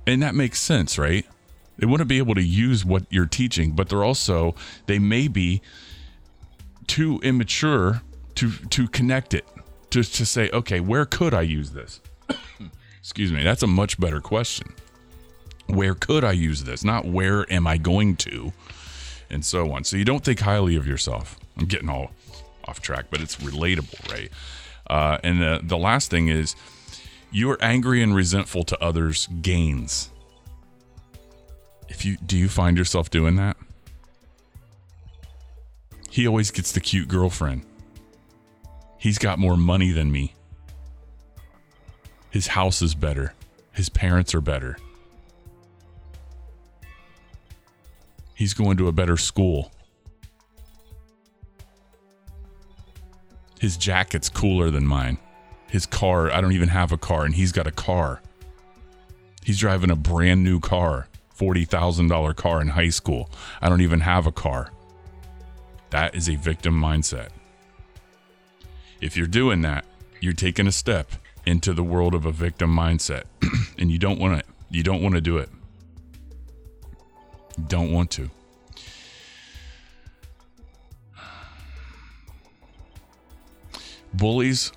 And 0.06 0.22
that 0.22 0.36
makes 0.36 0.60
sense, 0.60 0.98
right? 0.98 1.26
They 1.78 1.88
to 1.88 2.06
be 2.06 2.18
able 2.18 2.36
to 2.36 2.44
use 2.44 2.86
what 2.86 3.04
you're 3.10 3.26
teaching, 3.26 3.72
but 3.72 3.89
they're 3.89 4.04
also 4.04 4.56
they 4.86 5.00
may 5.00 5.28
be 5.28 5.62
too 6.88 7.20
immature 7.24 8.02
to 8.36 8.52
to 8.52 8.88
connect 8.88 9.34
it 9.34 9.46
to 9.89 10.04
to 10.04 10.26
say, 10.26 10.50
okay, 10.52 10.80
where 10.80 11.06
could 11.06 11.34
I 11.34 11.42
use 11.42 11.72
this? 11.72 12.00
Excuse 13.00 13.32
me. 13.32 13.44
That's 13.44 13.63
a 13.63 13.68
much 13.68 14.00
better 14.00 14.22
question. 14.22 14.74
Where 15.68 15.96
could 15.96 16.24
I 16.24 16.34
use 16.34 16.63
this? 16.63 16.84
Not 16.84 17.06
where 17.06 17.52
am 17.52 17.66
I 17.66 17.78
going 17.78 18.18
to? 18.18 18.54
And 19.30 19.44
so 19.44 19.72
on. 19.72 19.84
So 19.84 19.98
you 19.98 20.06
don't 20.06 20.24
think 20.24 20.42
highly 20.42 20.76
of 20.76 20.86
yourself. 20.86 21.39
I'm 21.58 21.66
getting 21.66 21.89
all 21.89 22.12
off 22.66 22.82
track, 22.82 23.06
but 23.10 23.22
it's 23.22 23.38
relatable, 23.38 24.12
right? 24.12 24.30
Uh, 24.88 25.18
and 25.24 25.42
the, 25.42 25.60
the 25.63 25.78
last 25.78 26.12
thing 26.12 26.28
is 26.28 26.56
you 27.34 27.50
are 27.50 27.62
angry 27.62 28.04
and 28.04 28.15
resentful 28.15 28.63
to 28.63 28.82
others' 28.82 29.28
gains. 29.41 30.12
If 31.89 32.06
you 32.06 32.15
do 32.17 32.38
you 32.38 32.48
find 32.48 32.78
yourself 32.78 33.10
doing 33.10 33.36
that? 33.38 33.58
He 36.10 36.28
always 36.28 36.52
gets 36.52 36.72
the 36.72 36.80
cute 36.80 37.08
girlfriend. 37.08 37.65
He's 39.00 39.17
got 39.17 39.39
more 39.39 39.58
money 39.58 39.91
than 39.91 40.12
me. 40.12 40.36
His 42.30 42.48
house 42.48 42.84
is 42.84 42.93
better. 42.93 43.34
His 43.72 43.89
parents 43.89 44.36
are 44.36 44.41
better. 44.41 44.78
He's 48.36 48.54
going 48.54 48.78
to 48.78 48.88
a 48.88 48.91
better 48.91 49.17
school. 49.17 49.72
His 53.60 53.76
jacket's 53.76 54.30
cooler 54.30 54.69
than 54.69 54.86
mine. 54.86 55.17
His 55.73 55.88
car, 55.88 56.31
I 56.31 56.39
don't 56.39 56.51
even 56.51 56.69
have 56.69 56.91
a 56.91 56.99
car, 56.99 57.25
and 57.25 57.33
he's 57.33 57.51
got 57.51 57.65
a 57.65 57.71
car. 57.71 58.21
He's 59.43 59.57
driving 59.57 59.89
a 59.89 59.95
brand 59.95 60.43
new 60.43 60.59
car, 60.59 61.07
$40,000 61.36 62.36
car 62.36 62.62
in 62.62 62.67
high 62.67 62.89
school. 62.89 63.31
I 63.59 63.69
don't 63.69 63.81
even 63.81 64.01
have 64.01 64.27
a 64.27 64.31
car. 64.31 64.71
That 65.89 66.13
is 66.13 66.29
a 66.29 66.36
victim 66.36 66.79
mindset. 66.79 67.29
If 69.01 69.17
you're 69.17 69.25
doing 69.25 69.63
that, 69.63 69.83
you're 70.21 70.33
taking 70.33 70.67
a 70.67 70.71
step 70.71 71.13
into 71.43 71.73
the 71.73 71.81
world 71.81 72.13
of 72.13 72.27
a 72.27 72.31
victim 72.31 72.69
mindset, 72.69 73.23
and 73.79 73.89
you 73.89 73.97
don't 73.97 74.19
want 74.19 74.38
to. 74.38 74.45
You 74.69 74.83
don't 74.83 75.01
want 75.01 75.15
to 75.15 75.21
do 75.21 75.39
it. 75.39 75.49
Don't 77.67 77.91
want 77.91 78.12
to. 78.12 78.29
Bullies 84.13 84.71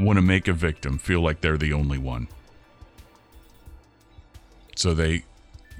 want 0.00 0.16
to 0.16 0.22
make 0.22 0.48
a 0.48 0.52
victim 0.52 0.98
feel 0.98 1.20
like 1.20 1.40
they're 1.40 1.58
the 1.58 1.72
only 1.72 1.98
one. 1.98 2.28
So 4.76 4.94
they 4.94 5.24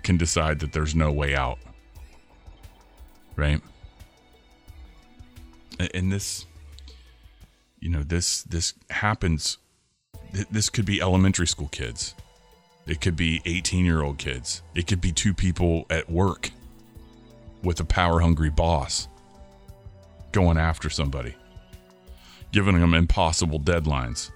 can 0.03 0.17
decide 0.17 0.61
that 0.61 0.73
there's 0.73 0.95
no 0.95 1.11
way 1.11 1.35
out. 1.35 1.59
Right? 3.37 3.61
And 5.95 6.13
this 6.13 6.47
you 7.81 7.89
know, 7.89 8.03
this 8.03 8.43
this 8.43 8.75
happens 8.91 9.59
this 10.51 10.69
could 10.69 10.85
be 10.85 11.01
elementary 11.01 11.47
school 11.47 11.69
kids. 11.69 12.15
It 12.87 13.01
could 13.01 13.17
be 13.17 13.41
18-year-old 13.47 14.19
kids. 14.19 14.63
It 14.75 14.87
could 14.87 15.01
be 15.01 15.13
two 15.13 15.35
people 15.35 15.87
at 15.91 16.09
work 16.09 16.51
with 17.63 17.81
a 17.81 17.85
power-hungry 17.85 18.51
boss 18.51 19.09
going 20.33 20.57
after 20.57 20.89
somebody 20.89 21.35
giving 22.53 22.79
them 22.79 22.95
impossible 22.95 23.61
deadlines. 23.61 24.31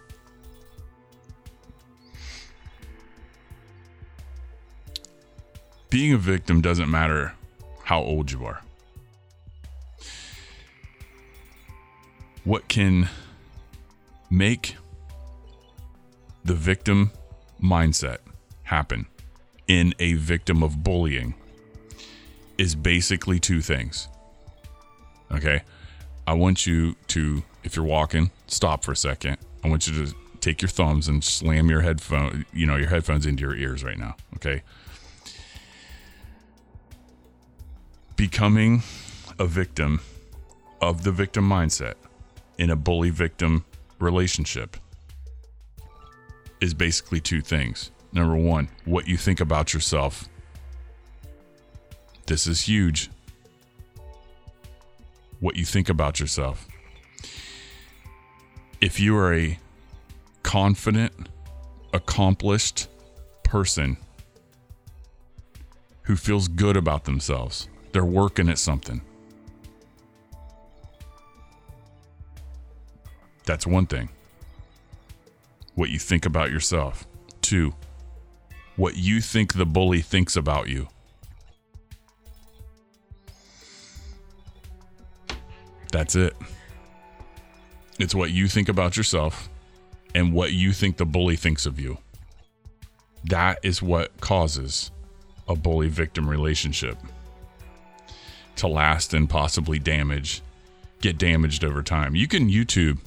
Being 5.91 6.13
a 6.13 6.19
victim 6.19 6.61
doesn't 6.61 6.91
matter 6.91 7.35
how 7.85 8.01
old 8.01 8.31
you 8.31 8.45
are. 8.45 8.61
What 12.45 12.69
can 12.69 13.09
make 14.31 14.77
the 16.45 16.55
victim 16.55 17.11
mindset 17.63 18.19
happen 18.65 19.07
in 19.69 19.95
a 19.99 20.15
victim 20.15 20.63
of 20.63 20.83
bullying 20.83 21.35
is 22.59 22.75
basically 22.75 23.39
two 23.39 23.61
things. 23.61 24.09
Okay? 25.33 25.63
I 26.27 26.35
want 26.35 26.67
you 26.67 26.97
to 27.09 27.43
if 27.65 27.75
you're 27.75 27.85
walking, 27.85 28.31
stop 28.47 28.85
for 28.85 28.93
a 28.93 28.97
second. 28.97 29.39
I 29.65 29.69
want 29.69 29.89
you 29.89 30.07
to 30.07 30.15
take 30.41 30.61
your 30.61 30.69
thumbs 30.69 31.09
and 31.09 31.25
slam 31.25 31.71
your 31.71 31.81
headphone, 31.81 32.45
you 32.53 32.67
know, 32.67 32.77
your 32.77 32.89
headphones 32.89 33.25
into 33.25 33.43
your 33.43 33.57
ears 33.57 33.83
right 33.83 33.99
now, 33.99 34.15
okay? 34.37 34.63
Becoming 38.17 38.83
a 39.39 39.47
victim 39.47 40.01
of 40.81 41.03
the 41.03 41.11
victim 41.11 41.49
mindset 41.49 41.95
in 42.59 42.71
a 42.71 42.77
bully 42.77 43.11
victim 43.11 43.65
relationship 43.99 44.77
is 46.61 46.75
basically 46.75 47.21
two 47.21 47.41
things. 47.41 47.91
Number 48.13 48.37
one, 48.37 48.69
what 48.85 49.09
you 49.09 49.17
think 49.17 49.41
about 49.41 49.73
yourself. 49.73 50.29
This 52.27 52.47
is 52.47 52.61
huge. 52.61 53.11
What 55.41 55.57
you 55.57 55.65
think 55.65 55.89
about 55.89 56.21
yourself 56.21 56.69
if 58.85 59.01
you 59.01 59.17
are 59.17 59.33
a 59.33 59.59
confident, 60.43 61.11
accomplished 61.95 62.87
person 63.43 63.97
who 66.03 66.15
feels 66.15 66.49
good 66.49 66.77
about 66.77 67.05
themselves, 67.05 67.71
they're 67.93 68.05
working 68.05 68.47
at 68.51 68.59
something. 68.59 69.01
That's 73.47 73.67
one 73.67 73.87
thing. 73.87 74.11
What 75.77 75.89
you 75.89 75.99
think 75.99 76.27
about 76.27 76.51
yourself. 76.51 77.07
Two, 77.41 77.73
what 78.77 78.99
you 78.99 79.23
think 79.23 79.55
the 79.55 79.65
bully 79.65 80.03
thinks 80.03 80.37
about 80.37 80.69
you. 80.69 80.89
That's 85.91 86.17
it. 86.17 86.35
It's 87.99 88.15
what 88.15 88.31
you 88.31 88.49
think 88.49 88.69
about 88.69 88.97
yourself 88.97 89.49
and 90.15 90.33
what 90.33 90.53
you 90.53 90.73
think 90.73 90.97
the 90.97 91.07
bully 91.07 91.37
thinks 91.37 91.67
of 91.67 91.79
you. 91.79 91.99
That 93.25 93.59
is 93.63 93.81
what 93.81 94.21
causes 94.21 94.91
a 95.49 95.55
bully 95.55 95.89
victim 95.89 96.29
relationship 96.29 96.99
to 98.57 98.69
last 98.69 99.15
and 99.15 99.29
possibly 99.29 99.79
damage, 99.79 100.43
get 101.01 101.19
damaged 101.19 101.65
over 101.65 101.83
time. 101.83 102.15
You 102.15 102.29
can 102.29 102.49
YouTube, 102.49 102.99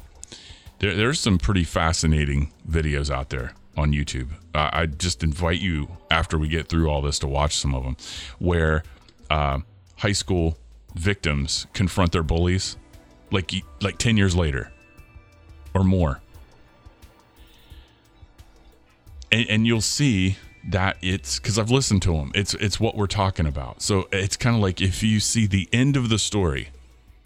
there, 0.79 0.95
there's 0.95 1.19
some 1.19 1.37
pretty 1.37 1.63
fascinating 1.63 2.51
videos 2.69 3.09
out 3.09 3.29
there 3.29 3.53
on 3.75 3.91
YouTube. 3.91 4.29
Uh, 4.53 4.69
I 4.73 4.85
just 4.87 5.23
invite 5.23 5.59
you 5.59 5.87
after 6.09 6.37
we 6.37 6.47
get 6.47 6.67
through 6.67 6.89
all 6.89 7.01
this 7.01 7.19
to 7.19 7.27
watch 7.27 7.57
some 7.57 7.75
of 7.75 7.83
them 7.83 7.97
where 8.39 8.83
uh, 9.29 9.59
high 9.97 10.13
school 10.13 10.57
victims 10.95 11.67
confront 11.73 12.11
their 12.11 12.23
bullies 12.23 12.77
like 13.29 13.51
like 13.81 13.97
10 13.97 14.17
years 14.17 14.35
later 14.35 14.71
or 15.73 15.83
more. 15.83 16.21
And, 19.31 19.49
and 19.49 19.67
you'll 19.67 19.81
see 19.81 20.37
that 20.69 20.97
it's 21.01 21.39
because 21.39 21.57
I've 21.57 21.71
listened 21.71 22.01
to 22.03 22.13
them. 22.13 22.31
It's 22.35 22.53
it's 22.55 22.79
what 22.79 22.95
we're 22.95 23.07
talking 23.07 23.45
about. 23.45 23.81
So 23.81 24.07
it's 24.11 24.35
kind 24.35 24.55
of 24.55 24.61
like 24.61 24.81
if 24.81 25.01
you 25.01 25.19
see 25.19 25.47
the 25.47 25.69
end 25.71 25.95
of 25.95 26.09
the 26.09 26.19
story, 26.19 26.69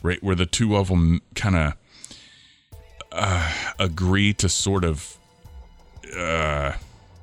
right, 0.04 0.22
where 0.24 0.36
the 0.36 0.46
two 0.46 0.76
of 0.76 0.90
them 0.90 1.22
kind 1.36 1.56
of 1.56 1.74
uh, 3.12 3.54
agree 3.80 4.34
to 4.34 4.48
sort 4.48 4.84
of 4.84 5.18
uh, 6.16 6.74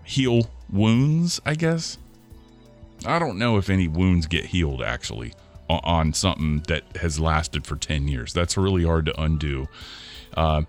heal 0.04 0.50
wounds. 0.70 1.40
I 1.46 1.54
guess 1.54 1.98
I 3.06 3.18
don't 3.18 3.38
know 3.38 3.56
if 3.58 3.70
any 3.70 3.86
wounds 3.86 4.26
get 4.26 4.46
healed 4.46 4.82
actually 4.82 5.34
on, 5.70 6.14
something 6.14 6.60
that 6.68 6.82
has 6.96 7.20
lasted 7.20 7.66
for 7.66 7.76
ten 7.76 8.08
years. 8.08 8.32
That's 8.32 8.56
really 8.56 8.84
hard 8.84 9.06
to 9.06 9.20
undo. 9.20 9.68
Uh, 10.38 10.62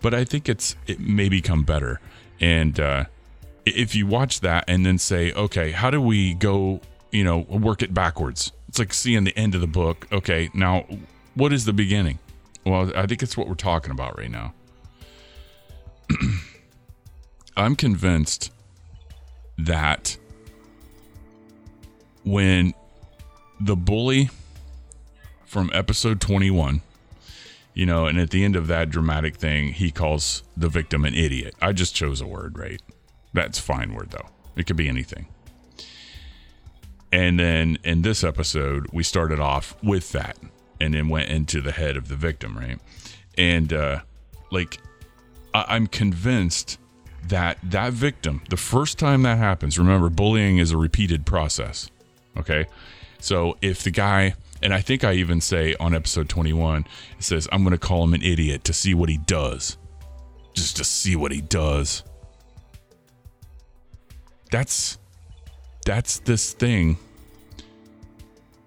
but 0.00 0.12
I 0.12 0.24
think 0.24 0.48
it's 0.48 0.74
it 0.88 0.98
may 0.98 1.28
become 1.28 1.62
better. 1.62 2.00
And 2.40 2.78
uh, 2.80 3.04
if 3.64 3.94
you 3.94 4.04
watch 4.04 4.40
that 4.40 4.64
and 4.66 4.84
then 4.84 4.98
say, 4.98 5.32
okay, 5.32 5.70
how 5.70 5.90
do 5.90 6.00
we 6.00 6.34
go? 6.34 6.80
You 7.12 7.22
know, 7.22 7.38
work 7.38 7.82
it 7.82 7.94
backwards. 7.94 8.50
It's 8.68 8.80
like 8.80 8.92
seeing 8.92 9.22
the 9.22 9.36
end 9.38 9.54
of 9.54 9.60
the 9.60 9.68
book. 9.68 10.08
Okay, 10.10 10.50
now 10.54 10.86
what 11.34 11.52
is 11.52 11.66
the 11.66 11.72
beginning? 11.72 12.18
Well, 12.66 12.90
I 12.96 13.06
think 13.06 13.22
it's 13.22 13.36
what 13.36 13.46
we're 13.46 13.54
talking 13.54 13.92
about 13.92 14.18
right 14.18 14.30
now. 14.30 14.54
I'm 17.56 17.76
convinced 17.76 18.50
that 19.56 20.16
when 22.24 22.74
the 23.60 23.76
bully 23.76 24.30
from 25.44 25.70
episode 25.72 26.20
21 26.20 26.80
you 27.74 27.86
know, 27.86 28.06
and 28.06 28.18
at 28.18 28.30
the 28.30 28.44
end 28.44 28.56
of 28.56 28.66
that 28.66 28.90
dramatic 28.90 29.36
thing, 29.36 29.72
he 29.72 29.90
calls 29.90 30.42
the 30.56 30.68
victim 30.68 31.04
an 31.04 31.14
idiot. 31.14 31.54
I 31.60 31.72
just 31.72 31.94
chose 31.94 32.20
a 32.20 32.26
word, 32.26 32.58
right? 32.58 32.80
That's 33.32 33.58
fine 33.58 33.94
word 33.94 34.10
though. 34.10 34.28
It 34.56 34.66
could 34.66 34.76
be 34.76 34.88
anything. 34.88 35.26
And 37.10 37.38
then 37.38 37.78
in 37.84 38.02
this 38.02 38.24
episode, 38.24 38.86
we 38.92 39.02
started 39.02 39.38
off 39.38 39.76
with 39.82 40.12
that 40.12 40.36
and 40.80 40.94
then 40.94 41.08
went 41.08 41.28
into 41.28 41.60
the 41.60 41.72
head 41.72 41.96
of 41.96 42.08
the 42.08 42.16
victim, 42.16 42.56
right? 42.56 42.78
And 43.36 43.72
uh 43.72 44.00
like 44.50 44.78
I- 45.54 45.66
I'm 45.68 45.86
convinced 45.86 46.78
that 47.28 47.58
that 47.62 47.92
victim, 47.92 48.42
the 48.50 48.56
first 48.56 48.98
time 48.98 49.22
that 49.22 49.38
happens, 49.38 49.78
remember, 49.78 50.08
bullying 50.10 50.58
is 50.58 50.72
a 50.72 50.76
repeated 50.76 51.24
process. 51.24 51.90
Okay. 52.36 52.66
So 53.20 53.56
if 53.62 53.82
the 53.84 53.90
guy, 53.90 54.34
and 54.62 54.72
I 54.72 54.80
think 54.80 55.02
I 55.02 55.14
even 55.14 55.40
say 55.40 55.74
on 55.80 55.94
episode 55.94 56.28
21, 56.28 56.86
it 57.18 57.24
says, 57.24 57.48
I'm 57.50 57.62
going 57.64 57.72
to 57.72 57.78
call 57.78 58.04
him 58.04 58.14
an 58.14 58.22
idiot 58.22 58.64
to 58.64 58.72
see 58.72 58.94
what 58.94 59.08
he 59.08 59.18
does. 59.18 59.76
Just 60.54 60.76
to 60.76 60.84
see 60.84 61.16
what 61.16 61.32
he 61.32 61.40
does. 61.40 62.04
That's, 64.50 64.98
that's 65.84 66.20
this 66.20 66.52
thing. 66.52 66.98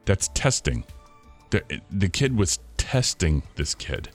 That's 0.03 0.27
testing. 0.29 0.83
The, 1.51 1.63
the 1.89 2.09
kid 2.09 2.35
was 2.35 2.59
testing 2.77 3.43
this 3.55 3.73
kid. 3.73 4.09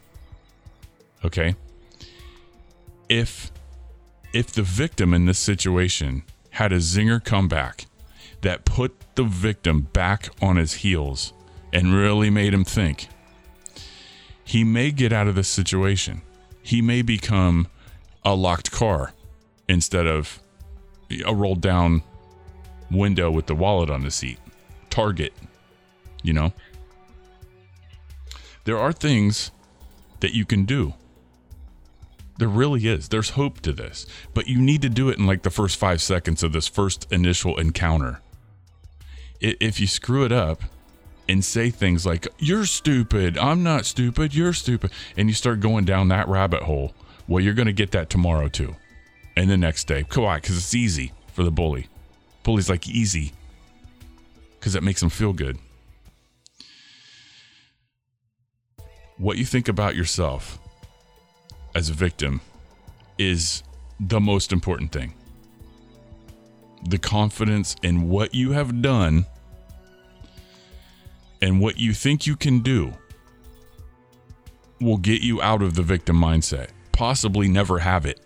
Okay. 1.24 1.54
If 3.08 3.50
if 4.32 4.52
the 4.52 4.62
victim 4.62 5.12
in 5.12 5.26
this 5.26 5.40
situation 5.40 6.22
had 6.50 6.72
a 6.72 6.76
zinger 6.76 7.22
comeback 7.22 7.86
that 8.42 8.64
put 8.64 8.94
the 9.16 9.24
victim 9.24 9.88
back 9.92 10.28
on 10.40 10.54
his 10.54 10.74
heels 10.74 11.32
and 11.72 11.94
really 11.94 12.30
made 12.30 12.52
him 12.52 12.64
think, 12.64 13.08
he 14.44 14.64
may 14.64 14.90
get 14.90 15.12
out 15.12 15.28
of 15.28 15.34
this 15.34 15.48
situation. 15.48 16.22
He 16.62 16.82
may 16.82 17.02
become 17.02 17.68
a 18.24 18.34
locked 18.34 18.70
car 18.70 19.12
instead 19.68 20.06
of 20.06 20.40
a 21.24 21.34
rolled 21.34 21.60
down 21.60 22.02
window 22.90 23.30
with 23.30 23.46
the 23.46 23.54
wallet 23.54 23.90
on 23.90 24.02
the 24.02 24.10
seat. 24.10 24.38
Target, 24.90 25.32
you 26.22 26.32
know? 26.32 26.52
There 28.64 28.78
are 28.78 28.92
things 28.92 29.52
that 30.20 30.34
you 30.34 30.44
can 30.44 30.64
do 30.64 30.94
there 32.40 32.48
really 32.48 32.86
is. 32.86 33.08
There's 33.10 33.30
hope 33.30 33.60
to 33.60 33.72
this. 33.72 34.06
But 34.32 34.48
you 34.48 34.60
need 34.60 34.80
to 34.82 34.88
do 34.88 35.10
it 35.10 35.18
in 35.18 35.26
like 35.26 35.42
the 35.42 35.50
first 35.50 35.76
five 35.76 36.00
seconds 36.00 36.42
of 36.42 36.52
this 36.52 36.66
first 36.66 37.06
initial 37.12 37.58
encounter. 37.58 38.22
If 39.40 39.78
you 39.78 39.86
screw 39.86 40.24
it 40.24 40.32
up 40.32 40.62
and 41.28 41.44
say 41.44 41.70
things 41.70 42.04
like, 42.04 42.26
You're 42.38 42.66
stupid, 42.66 43.38
I'm 43.38 43.62
not 43.62 43.86
stupid, 43.86 44.34
you're 44.34 44.52
stupid, 44.52 44.90
and 45.16 45.28
you 45.28 45.34
start 45.34 45.60
going 45.60 45.84
down 45.84 46.08
that 46.08 46.28
rabbit 46.28 46.62
hole, 46.62 46.92
well, 47.28 47.42
you're 47.42 47.54
going 47.54 47.66
to 47.66 47.72
get 47.72 47.92
that 47.92 48.10
tomorrow 48.10 48.48
too. 48.48 48.76
And 49.36 49.48
the 49.48 49.56
next 49.56 49.84
day. 49.84 50.04
Why? 50.14 50.36
Because 50.36 50.56
it's 50.56 50.74
easy 50.74 51.12
for 51.32 51.44
the 51.44 51.52
bully. 51.52 51.86
Bully's 52.42 52.68
like 52.68 52.88
easy 52.88 53.32
because 54.58 54.74
it 54.74 54.82
makes 54.82 55.00
them 55.00 55.10
feel 55.10 55.32
good. 55.32 55.56
What 59.16 59.38
you 59.38 59.44
think 59.44 59.68
about 59.68 59.94
yourself 59.94 60.58
as 61.74 61.88
a 61.88 61.92
victim 61.92 62.40
is 63.18 63.62
the 64.00 64.20
most 64.20 64.52
important 64.52 64.92
thing. 64.92 65.14
The 66.88 66.98
confidence 66.98 67.76
in 67.82 68.08
what 68.08 68.34
you 68.34 68.52
have 68.52 68.82
done 68.82 69.26
and 71.42 71.60
what 71.60 71.78
you 71.78 71.92
think 71.92 72.26
you 72.26 72.36
can 72.36 72.60
do 72.60 72.92
will 74.80 74.96
get 74.96 75.22
you 75.22 75.40
out 75.42 75.62
of 75.62 75.74
the 75.74 75.82
victim 75.82 76.16
mindset, 76.16 76.68
possibly 76.92 77.48
never 77.48 77.78
have 77.78 78.06
it. 78.06 78.20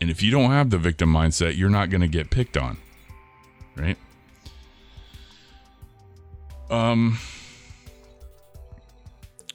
And 0.00 0.10
if 0.10 0.22
you 0.22 0.30
don't 0.30 0.50
have 0.50 0.70
the 0.70 0.78
victim 0.78 1.12
mindset, 1.12 1.56
you're 1.58 1.68
not 1.68 1.90
going 1.90 2.00
to 2.00 2.08
get 2.08 2.30
picked 2.30 2.56
on. 2.56 2.78
Right? 3.76 3.98
Um 6.70 7.18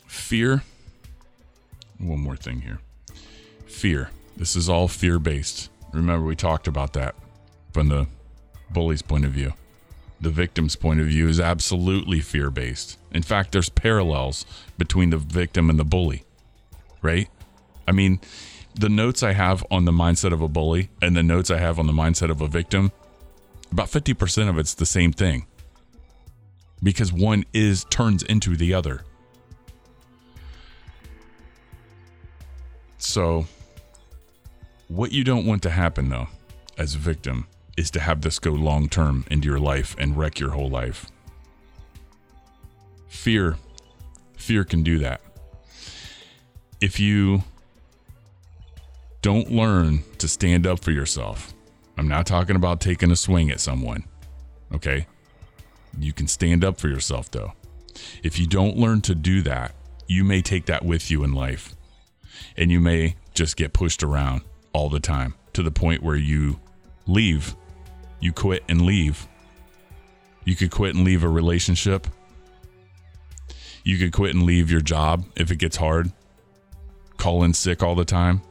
fear. 0.07 0.63
One 1.97 2.19
more 2.19 2.35
thing 2.35 2.61
here 2.61 2.79
fear. 3.67 4.09
This 4.35 4.55
is 4.55 4.67
all 4.67 4.87
fear 4.87 5.19
based. 5.19 5.69
Remember, 5.93 6.25
we 6.25 6.35
talked 6.35 6.67
about 6.67 6.93
that 6.93 7.15
from 7.73 7.89
the 7.89 8.07
bully's 8.69 9.01
point 9.01 9.25
of 9.25 9.31
view. 9.31 9.53
The 10.21 10.29
victim's 10.29 10.75
point 10.75 11.01
of 11.01 11.07
view 11.07 11.27
is 11.27 11.39
absolutely 11.39 12.21
fear 12.21 12.49
based. 12.49 12.97
In 13.11 13.21
fact, 13.21 13.51
there's 13.51 13.69
parallels 13.69 14.45
between 14.77 15.09
the 15.09 15.17
victim 15.17 15.69
and 15.69 15.77
the 15.77 15.83
bully, 15.83 16.23
right? 17.01 17.29
I 17.87 17.91
mean, 17.91 18.19
the 18.73 18.89
notes 18.89 19.23
I 19.23 19.33
have 19.33 19.65
on 19.71 19.85
the 19.85 19.91
mindset 19.91 20.33
of 20.33 20.41
a 20.41 20.47
bully 20.47 20.89
and 21.01 21.15
the 21.15 21.23
notes 21.23 21.49
I 21.49 21.59
have 21.59 21.79
on 21.79 21.87
the 21.87 21.93
mindset 21.93 22.29
of 22.29 22.41
a 22.41 22.47
victim, 22.47 22.91
about 23.71 23.87
50% 23.87 24.49
of 24.49 24.57
it's 24.57 24.73
the 24.73 24.85
same 24.85 25.11
thing. 25.11 25.47
Because 26.83 27.11
one 27.11 27.45
is 27.53 27.85
turns 27.89 28.23
into 28.23 28.55
the 28.55 28.73
other. 28.73 29.03
So, 32.97 33.45
what 34.87 35.11
you 35.11 35.23
don't 35.23 35.45
want 35.45 35.63
to 35.63 35.69
happen 35.69 36.09
though, 36.09 36.27
as 36.77 36.95
a 36.95 36.97
victim, 36.97 37.47
is 37.77 37.91
to 37.91 37.99
have 37.99 38.21
this 38.21 38.39
go 38.39 38.51
long 38.51 38.87
term 38.87 39.25
into 39.29 39.47
your 39.47 39.59
life 39.59 39.95
and 39.99 40.17
wreck 40.17 40.39
your 40.39 40.51
whole 40.51 40.69
life. 40.69 41.07
Fear, 43.07 43.57
fear 44.37 44.63
can 44.63 44.83
do 44.83 44.99
that. 44.99 45.21
If 46.81 46.99
you 46.99 47.43
don't 49.21 49.51
learn 49.51 50.03
to 50.19 50.27
stand 50.27 50.67
up 50.67 50.83
for 50.83 50.91
yourself, 50.91 51.53
I'm 51.97 52.07
not 52.07 52.25
talking 52.25 52.55
about 52.55 52.81
taking 52.81 53.11
a 53.11 53.15
swing 53.15 53.49
at 53.49 53.59
someone, 53.59 54.03
okay? 54.73 55.07
You 55.97 56.13
can 56.13 56.27
stand 56.27 56.63
up 56.63 56.79
for 56.79 56.89
yourself 56.89 57.31
though. 57.31 57.53
If 58.21 58.37
you 58.37 58.45
don't 58.45 58.77
learn 58.77 59.01
to 59.01 59.15
do 59.15 59.41
that, 59.43 59.73
you 60.07 60.23
may 60.23 60.41
take 60.41 60.65
that 60.65 60.85
with 60.85 61.09
you 61.09 61.23
in 61.23 61.33
life 61.33 61.75
and 62.57 62.71
you 62.71 62.79
may 62.79 63.15
just 63.33 63.57
get 63.57 63.73
pushed 63.73 64.03
around 64.03 64.41
all 64.73 64.89
the 64.89 64.99
time 64.99 65.35
to 65.53 65.63
the 65.63 65.71
point 65.71 66.03
where 66.03 66.15
you 66.15 66.59
leave, 67.07 67.55
you 68.25 68.33
quit 68.33 68.63
and 68.67 68.81
leave. 68.81 69.27
You 70.45 70.55
could 70.55 70.71
quit 70.71 70.95
and 70.95 71.05
leave 71.05 71.23
a 71.23 71.29
relationship. 71.29 72.07
You 73.83 73.99
could 73.99 74.13
quit 74.13 74.33
and 74.33 74.47
leave 74.47 74.71
your 74.71 74.81
job 74.81 75.25
if 75.35 75.51
it 75.51 75.57
gets 75.57 75.77
hard. 75.77 76.11
Call 77.17 77.43
in 77.43 77.53
sick 77.53 77.83
all 77.83 77.93
the 77.93 78.03
time 78.03 78.41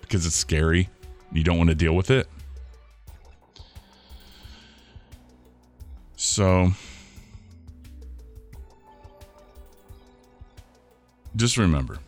because 0.00 0.26
it's 0.26 0.34
scary. 0.34 0.88
You 1.30 1.44
don't 1.44 1.58
want 1.58 1.70
to 1.70 1.76
deal 1.76 1.94
with 1.94 2.10
it. 2.10 2.26
So, 6.16 6.72
just 11.36 11.56
remember 11.56 11.98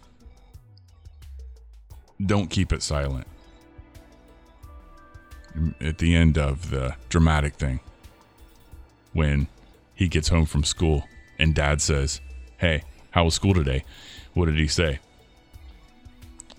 don't 2.26 2.48
keep 2.48 2.72
it 2.72 2.82
silent. 2.82 3.28
At 5.80 5.98
the 5.98 6.16
end 6.16 6.36
of 6.36 6.70
the 6.70 6.96
dramatic 7.08 7.54
thing, 7.54 7.80
when 9.12 9.46
he 9.94 10.08
gets 10.08 10.28
home 10.28 10.46
from 10.46 10.64
school 10.64 11.04
and 11.38 11.54
dad 11.54 11.80
says, 11.80 12.20
Hey, 12.58 12.82
how 13.10 13.24
was 13.24 13.34
school 13.34 13.54
today? 13.54 13.84
What 14.32 14.46
did 14.46 14.56
he 14.56 14.66
say? 14.66 14.98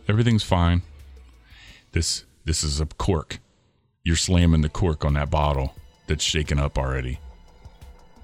Everything's 0.07 0.43
fine. 0.43 0.81
This 1.91 2.25
this 2.45 2.63
is 2.63 2.79
a 2.79 2.85
cork. 2.85 3.39
You're 4.03 4.15
slamming 4.15 4.61
the 4.61 4.69
cork 4.69 5.03
on 5.03 5.13
that 5.15 5.29
bottle 5.29 5.73
that's 6.07 6.23
shaken 6.23 6.59
up 6.59 6.77
already 6.77 7.19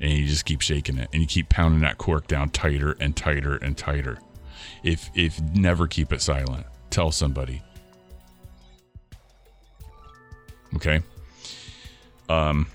and 0.01 0.12
you 0.12 0.25
just 0.25 0.45
keep 0.45 0.62
shaking 0.62 0.97
it 0.97 1.07
and 1.13 1.21
you 1.21 1.27
keep 1.27 1.47
pounding 1.47 1.81
that 1.81 1.97
cork 1.97 2.27
down 2.27 2.49
tighter 2.49 2.97
and 2.99 3.15
tighter 3.15 3.55
and 3.57 3.77
tighter 3.77 4.17
if 4.84 5.10
if 5.15 5.39
never 5.53 5.88
keep 5.88 6.12
it 6.12 6.21
silent. 6.21 6.65
Tell 6.89 7.12
somebody. 7.12 7.62
Okay. 10.75 11.01
Um 12.29 12.67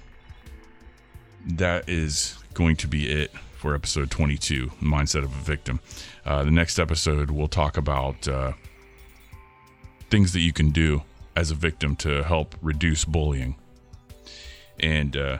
that 1.47 1.89
is 1.89 2.37
going 2.55 2.77
to 2.77 2.89
be 2.89 3.09
it 3.09 3.31
for 3.55 3.75
episode 3.75 4.11
22 4.11 4.67
mindset 4.83 5.25
of 5.25 5.31
a 5.31 5.43
victim. 5.43 5.81
Uh, 6.25 6.45
the 6.45 6.51
next 6.51 6.79
episode 6.79 7.31
we'll 7.31 7.49
talk 7.49 7.77
about 7.77 8.27
uh, 8.27 8.53
things 10.11 10.33
that 10.33 10.41
you 10.41 10.53
can 10.53 10.71
do 10.71 11.03
as 11.37 11.51
a 11.51 11.55
victim 11.55 11.95
to 11.97 12.23
help 12.25 12.55
reduce 12.63 13.05
bullying. 13.05 13.57
And 14.81 15.17
uh, 15.17 15.39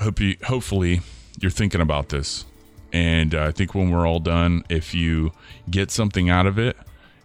hope 0.00 0.20
you 0.20 0.36
hopefully 0.44 1.00
you're 1.40 1.50
thinking 1.50 1.80
about 1.80 2.08
this. 2.08 2.44
And 2.92 3.34
uh, 3.34 3.44
I 3.44 3.52
think 3.52 3.74
when 3.74 3.90
we're 3.90 4.06
all 4.06 4.20
done, 4.20 4.64
if 4.68 4.94
you 4.94 5.32
get 5.70 5.90
something 5.90 6.28
out 6.28 6.46
of 6.46 6.58
it, 6.58 6.76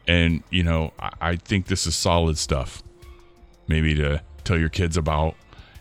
and 0.07 0.43
you 0.51 0.63
know, 0.63 0.93
I, 0.99 1.11
I 1.21 1.35
think 1.37 1.67
this 1.67 1.87
is 1.87 1.95
solid 1.95 2.37
stuff, 2.37 2.83
maybe 3.67 3.95
to 3.95 4.21
tell 4.43 4.57
your 4.57 4.69
kids 4.69 4.97
about, 4.97 5.35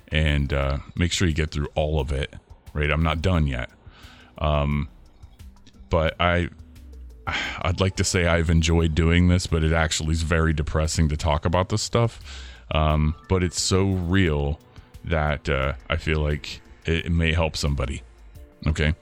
and 0.08 0.52
uh, 0.52 0.78
make 0.96 1.12
sure 1.12 1.28
you 1.28 1.34
get 1.34 1.50
through 1.50 1.68
all 1.74 2.00
of 2.00 2.12
it. 2.12 2.34
Right, 2.72 2.90
I'm 2.90 3.02
not 3.02 3.22
done 3.22 3.46
yet, 3.46 3.70
um, 4.38 4.88
but 5.90 6.16
I 6.18 6.48
I'd 7.26 7.80
like 7.80 7.96
to 7.96 8.04
say 8.04 8.26
I've 8.26 8.50
enjoyed 8.50 8.94
doing 8.94 9.28
this, 9.28 9.46
but 9.46 9.64
it 9.64 9.72
actually 9.72 10.12
is 10.12 10.22
very 10.22 10.52
depressing 10.52 11.08
to 11.08 11.16
talk 11.16 11.44
about 11.44 11.68
this 11.68 11.82
stuff. 11.82 12.20
Um, 12.72 13.14
but 13.28 13.42
it's 13.42 13.60
so 13.60 13.84
real 13.84 14.58
that 15.04 15.48
uh, 15.48 15.74
I 15.88 15.96
feel 15.96 16.20
like 16.20 16.60
it, 16.86 17.10
may 17.10 17.32
help 17.32 17.56
somebody. 17.56 18.02
Okay. 18.66 18.94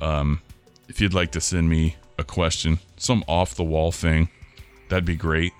Um, 0.00 0.42
if 0.88 1.00
you'd 1.00 1.14
like 1.14 1.32
to 1.32 1.40
send 1.40 1.68
me 1.68 1.96
a 2.18 2.24
question, 2.24 2.78
some 2.96 3.24
off 3.26 3.54
the 3.54 3.64
wall 3.64 3.92
thing, 3.92 4.28
that'd 4.88 5.04
be 5.04 5.16
great. 5.16 5.52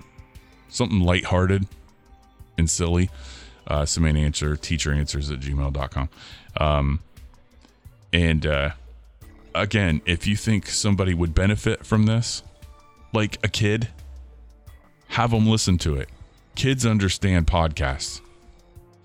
Something 0.69 1.01
lighthearted 1.01 1.67
and 2.57 2.69
silly. 2.69 3.11
Uh, 3.67 3.87
send 3.87 4.19
answer, 4.19 4.57
teacher 4.57 4.93
answers 4.93 5.31
at 5.31 5.41
gmail.com. 5.41 6.09
Um, 6.59 7.01
and 8.13 8.47
uh, 8.47 8.71
again, 9.55 10.03
if 10.05 10.27
you 10.27 10.37
think 10.37 10.67
somebody 10.67 11.15
would 11.15 11.35
benefit 11.35 11.87
from 11.87 12.05
this, 12.07 12.43
like 13.13 13.39
a 13.43 13.49
kid, 13.49 13.89
have 15.09 15.31
them 15.31 15.47
listen 15.47 15.79
to 15.79 15.97
it. 15.97 16.09
Kids 16.55 16.85
understand 16.85 17.47
podcasts, 17.47 18.21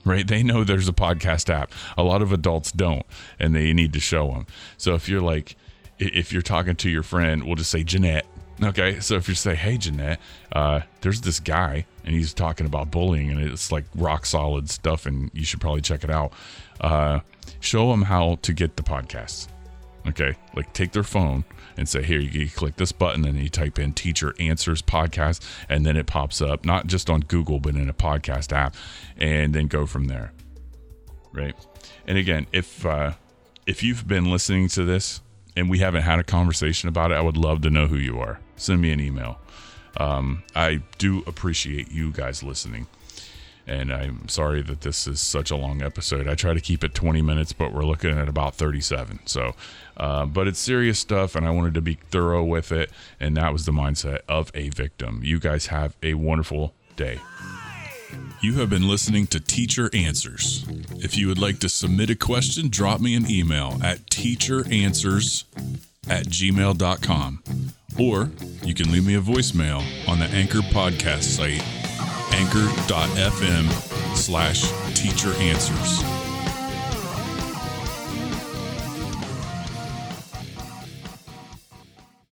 right? 0.06 0.28
They 0.28 0.44
know 0.44 0.64
there's 0.64 0.90
a 0.90 0.94
podcast 0.94 1.50
app. 1.50 1.72
A 1.98 2.04
lot 2.04 2.22
of 2.22 2.32
adults 2.32 2.72
don't, 2.72 3.06
and 3.40 3.56
they 3.56 3.74
need 3.74 3.94
to 3.94 4.00
show 4.00 4.28
them. 4.32 4.46
So 4.78 4.94
if 4.94 5.08
you're 5.08 5.22
like, 5.22 5.56
if 5.98 6.32
you're 6.32 6.42
talking 6.42 6.76
to 6.78 6.90
your 6.90 7.04
friend, 7.04 7.44
we'll 7.46 7.56
just 7.56 7.72
say 7.72 7.84
Jeanette. 7.84 8.26
Okay, 8.62 9.00
so 9.00 9.16
if 9.16 9.30
you 9.30 9.36
say, 9.36 9.56
"Hey 9.56 9.78
Jeanette, 9.78 10.20
uh, 10.52 10.82
there's 11.00 11.22
this 11.22 11.40
guy, 11.40 11.86
and 12.04 12.14
he's 12.14 12.34
talking 12.34 12.66
about 12.66 12.92
bullying, 12.92 13.32
and 13.32 13.40
it's 13.40 13.72
like 13.72 13.86
rock 13.96 14.26
solid 14.26 14.70
stuff, 14.70 15.06
and 15.06 15.32
you 15.34 15.46
should 15.46 15.62
probably 15.62 15.82
check 15.82 16.04
it 16.04 16.10
out." 16.10 16.34
Uh, 16.82 17.20
show 17.62 17.90
them 17.92 18.04
how 18.04 18.38
to 18.42 18.52
get 18.54 18.76
the 18.76 18.84
podcast. 18.84 19.48
Okay, 20.08 20.36
like 20.56 20.74
take 20.74 20.92
their 20.92 21.04
phone 21.04 21.46
and 21.78 21.88
say, 21.88 22.04
"Here, 22.04 22.20
you, 22.20 22.42
you 22.42 22.50
click 22.50 22.76
this 22.76 22.92
button, 22.92 23.24
and 23.26 23.40
you 23.40 23.48
type 23.48 23.80
in 23.80 23.94
Teacher 23.94 24.34
Answers 24.40 24.82
Podcast, 24.82 25.42
and 25.70 25.86
then 25.86 25.96
it 25.96 26.06
pops 26.08 26.42
up, 26.42 26.66
not 26.66 26.88
just 26.88 27.10
on 27.10 27.22
Google, 27.22 27.62
but 27.62 27.76
in 27.76 27.88
a 27.88 27.94
podcast 27.94 28.52
app, 28.52 28.76
and 29.18 29.56
then 29.56 29.68
go 29.68 29.86
from 29.86 30.06
there." 30.06 30.34
Right, 31.32 31.56
and 32.08 32.18
again, 32.18 32.46
if 32.52 32.86
uh, 32.86 33.14
if 33.66 33.84
you've 33.84 34.06
been 34.06 34.30
listening 34.30 34.68
to 34.70 34.84
this 34.84 35.22
and 35.56 35.70
we 35.70 35.80
haven't 35.80 36.02
had 36.02 36.20
a 36.20 36.24
conversation 36.24 36.90
about 36.90 37.12
it, 37.12 37.16
I 37.16 37.22
would 37.22 37.38
love 37.38 37.62
to 37.62 37.70
know 37.70 37.88
who 37.88 37.98
you 37.98 38.20
are. 38.20 38.40
Send 38.60 38.82
me 38.82 38.92
an 38.92 39.00
email. 39.00 39.40
Um, 39.98 40.44
I 40.56 40.82
do 40.98 41.24
appreciate 41.26 41.92
you 41.92 42.12
guys 42.12 42.44
listening. 42.44 42.88
And 43.66 43.94
I'm 43.94 44.28
sorry 44.28 44.64
that 44.64 44.82
this 44.82 45.06
is 45.06 45.22
such 45.22 45.52
a 45.52 45.56
long 45.56 45.84
episode. 45.84 46.28
I 46.28 46.34
try 46.34 46.56
to 46.56 46.60
keep 46.60 46.84
it 46.84 46.96
20 46.96 47.22
minutes, 47.22 47.54
but 47.54 47.72
we're 47.72 47.86
looking 47.86 48.18
at 48.18 48.28
about 48.28 48.56
37. 48.56 49.20
So, 49.26 49.54
uh, 49.96 50.26
but 50.26 50.48
it's 50.48 50.58
serious 50.58 50.98
stuff, 50.98 51.36
and 51.36 51.46
I 51.46 51.52
wanted 51.52 51.76
to 51.76 51.82
be 51.82 52.00
thorough 52.10 52.44
with 52.44 52.72
it. 52.72 52.90
And 53.20 53.38
that 53.38 53.54
was 53.54 53.66
the 53.66 53.72
mindset 53.72 54.22
of 54.28 54.52
a 54.56 54.70
victim. 54.70 55.22
You 55.24 55.40
guys 55.40 55.68
have 55.68 55.96
a 56.02 56.16
wonderful 56.16 56.74
day. 56.96 57.20
You 58.42 58.56
have 58.56 58.72
been 58.72 58.88
listening 58.88 59.28
to 59.28 59.40
Teacher 59.40 59.92
Answers. 59.94 60.66
If 60.96 61.16
you 61.16 61.28
would 61.28 61.38
like 61.38 61.60
to 61.60 61.70
submit 61.70 62.10
a 62.10 62.16
question, 62.16 62.70
drop 62.70 63.02
me 63.02 63.14
an 63.14 63.30
email 63.30 63.80
at 63.84 64.08
teacheranswers 64.08 65.44
at 66.08 66.26
gmail.com. 66.26 67.44
Or 68.00 68.30
you 68.64 68.74
can 68.74 68.92
leave 68.92 69.06
me 69.06 69.16
a 69.16 69.22
voicemail 69.22 69.84
on 70.08 70.20
the 70.20 70.26
Anchor 70.26 70.60
podcast 70.60 71.24
site, 71.24 71.64
anchor.fm 72.34 73.70
slash 74.16 74.72
teacher 74.94 75.34
answers. 75.42 76.19